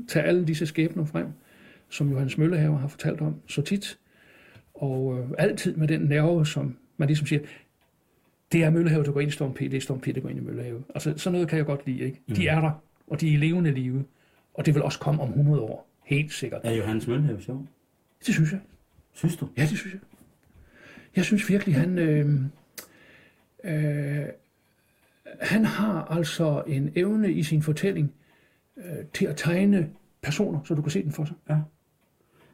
[0.08, 1.28] tage alle disse skæbner frem,
[1.90, 4.00] som Johannes Møllehaver har fortalt om så tit.
[4.74, 7.42] Og øh, altid med den nerve, som man ligesom siger,
[8.52, 10.30] det er Møllehave, der går ind i Storm P, det er Storm P, der går
[10.30, 10.84] ind i Møllehave.
[10.96, 12.22] Altså, sådan noget kan jeg godt lide, ikke?
[12.36, 12.72] De er der,
[13.08, 14.06] og de er i levende live.
[14.54, 15.88] Og det vil også komme om 100 år.
[16.04, 16.62] Helt sikkert.
[16.64, 17.68] Er Johannes Møllenhave sjov?
[18.26, 18.60] Det synes jeg.
[19.14, 19.50] Synes du?
[19.58, 20.02] Ja, det synes jeg.
[21.16, 21.98] Jeg synes virkelig, han...
[21.98, 22.42] Øh,
[23.64, 24.26] øh,
[25.42, 28.14] han har altså en evne i sin fortælling
[28.78, 29.90] øh, til at tegne
[30.22, 31.36] personer, så du kan se den for sig.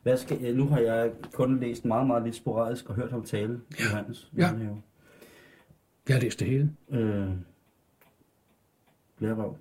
[0.04, 3.60] Hvad skal, nu har jeg kun læst meget, meget lidt sporadisk og hørt ham tale,
[3.80, 4.52] Johannes Ja.
[4.52, 4.82] Møllenhave.
[6.08, 6.72] Jeg har læst det hele.
[6.90, 7.30] Øh,
[9.18, 9.58] blærerøv.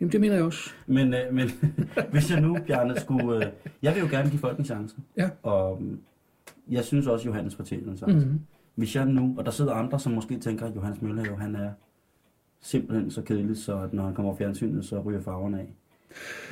[0.00, 0.70] Jamen, det mener jeg også.
[0.86, 1.48] Men, øh, men
[2.12, 3.46] hvis jeg nu, Bjarne, skulle...
[3.46, 3.52] Øh,
[3.82, 4.96] jeg vil jo gerne give folk en chance.
[5.16, 5.30] Ja.
[5.42, 5.98] Og øh,
[6.68, 8.16] jeg synes også, Johannes fortjener en chance.
[8.16, 8.40] Mm-hmm.
[8.74, 11.72] Hvis jeg nu, og der sidder andre, som måske tænker, at Johannes Møllehave, han er
[12.62, 15.66] simpelthen så kedelig, så at når han kommer over fjernsynet, så ryger farverne af.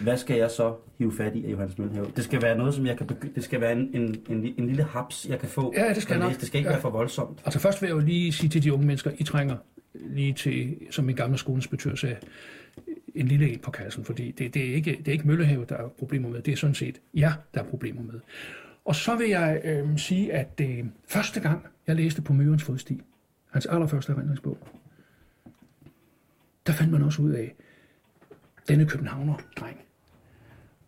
[0.03, 2.07] Hvad skal jeg så hive fat i af Johannes Møllehave?
[2.17, 4.67] Det skal være noget, som jeg kan begynde, det skal være en, en, en, en
[4.67, 5.73] lille haps, jeg kan få.
[5.77, 6.33] Ja, det skal at nok.
[6.33, 6.75] Det skal ikke Ja.
[6.75, 7.43] være for voldsomt.
[7.45, 9.57] Altså først vil jeg jo lige sige til de unge mennesker, I trænger
[9.95, 12.17] lige til, som min gamle skoleinspektør sagde,
[13.15, 15.77] en lille en på kassen, fordi det, det, er ikke, det er ikke Møllehave, der
[15.77, 18.21] er problemer med, det er sådan set jer, der er problemer med.
[18.85, 23.01] Og så vil jeg øh, sige, at øh, første gang, jeg læste på Mørens fodsti,
[23.51, 24.59] hans allerførste erindringsbog,
[26.71, 27.55] der fandt man også ud af,
[28.68, 29.77] denne københavner-dreng,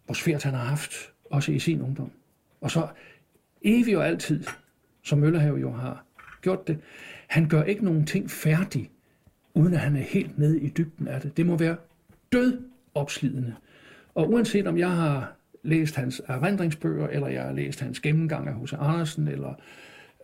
[0.05, 0.93] hvor svært han har haft,
[1.24, 2.11] også i sin ungdom.
[2.61, 2.89] Og så
[3.62, 4.45] evig og altid,
[5.03, 6.05] som Møllerhav jo har
[6.43, 6.78] gjort det,
[7.28, 8.91] han gør ikke nogen ting færdig,
[9.55, 11.37] uden at han er helt nede i dybden af det.
[11.37, 11.76] Det må være
[12.33, 12.62] død
[12.95, 13.55] opslidende.
[14.14, 18.55] Og uanset om jeg har læst hans erindringsbøger, eller jeg har læst hans gennemgang af
[18.55, 18.72] H.C.
[18.72, 19.55] Andersen, eller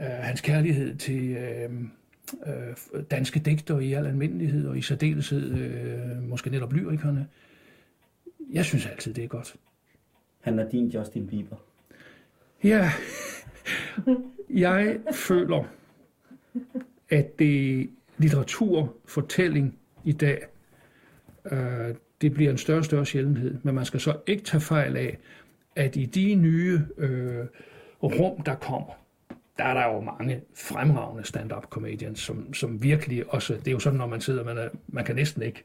[0.00, 1.70] øh, hans kærlighed til øh,
[2.46, 7.26] øh, danske digter i al almindelighed, og i særdeleshed øh, måske netop lyrikerne,
[8.52, 9.56] jeg synes altid, det er godt.
[10.40, 11.56] Han er din Justin Bieber.
[12.64, 12.90] Ja,
[14.50, 15.64] jeg føler,
[17.10, 20.46] at det litteratur, fortælling i dag,
[21.52, 23.58] øh, det bliver en større og større sjældenhed.
[23.62, 25.18] Men man skal så ikke tage fejl af,
[25.76, 27.46] at i de nye øh,
[28.02, 28.92] rum, der kommer,
[29.58, 33.78] der er der jo mange fremragende stand-up comedians, som, som virkelig også, det er jo
[33.78, 35.64] sådan, når man sidder, man, er, man kan næsten ikke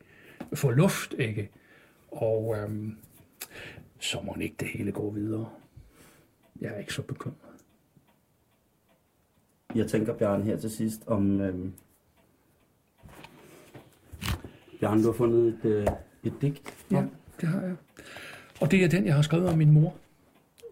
[0.54, 1.50] få luft, ikke?
[2.12, 2.98] Og øhm,
[4.00, 5.50] så må ikke det hele gå videre.
[6.62, 7.38] Jeg er ikke så bekymret.
[9.76, 11.42] Jeg tænker, Bjarne, her til sidst, om...
[11.42, 11.74] Øhm...
[14.80, 15.88] Bjarne, du har fundet et, øh,
[16.24, 16.88] et digt.
[16.92, 17.06] Ja,
[17.42, 17.76] det har jeg.
[18.62, 19.96] Og det er den, jeg har skrevet om min mor.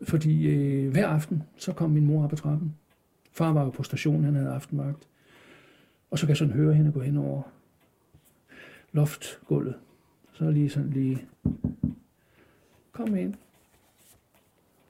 [0.03, 2.76] Fordi øh, hver aften, så kom min mor op ad trappen.
[3.41, 5.07] Far var jo på stationen, han havde aftenvagt.
[6.11, 7.41] Og så kan jeg sådan høre hende gå hen over
[8.91, 9.75] loftgulvet.
[10.33, 11.25] Så lige sådan lige,
[12.91, 13.33] kom ind.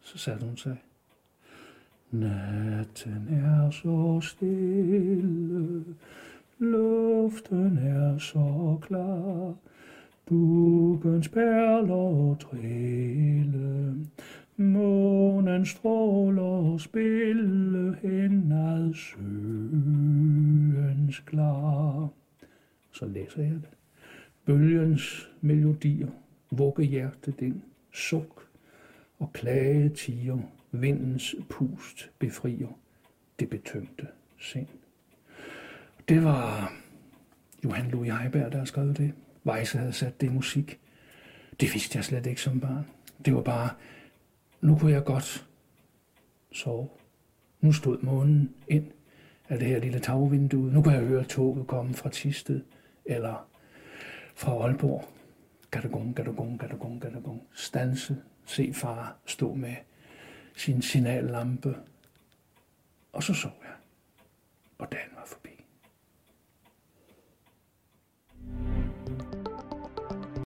[0.01, 0.77] Så satte hun sig.
[2.11, 5.85] Natten er så stille,
[6.59, 9.55] luften er så klar,
[10.29, 13.95] Dugens perler trille,
[14.61, 19.99] månen stråler spille hen ad søens
[21.19, 22.09] klar.
[22.91, 23.69] Så læser jeg det.
[24.45, 26.09] Bølgens melodier,
[26.51, 28.47] vugge hjertet den, suk
[29.19, 30.37] og klage tiger,
[30.71, 32.77] vindens pust befrier
[33.39, 34.07] det betømte
[34.39, 34.67] sind.
[36.09, 36.73] Det var
[37.63, 39.13] Johan Louis Heiberg, der har skrevet det.
[39.45, 40.79] Weisse havde sat det i musik.
[41.59, 42.85] Det vidste jeg slet ikke som barn.
[43.25, 43.69] Det var bare,
[44.61, 45.47] nu kunne jeg godt
[46.51, 46.89] sove.
[47.61, 48.91] Nu stod månen ind
[49.49, 50.71] af det her lille tagvindue.
[50.71, 52.61] Nu kan jeg høre toget komme fra Tisted
[53.05, 53.47] eller
[54.35, 55.07] fra Aalborg.
[55.71, 57.47] Gadagong, gadagong, gadagong, gadagong.
[57.53, 59.75] Stanse, se far stå med
[60.55, 61.75] sin signallampe.
[63.13, 63.75] Og så sov jeg.
[64.77, 65.50] Og dagen var forbi.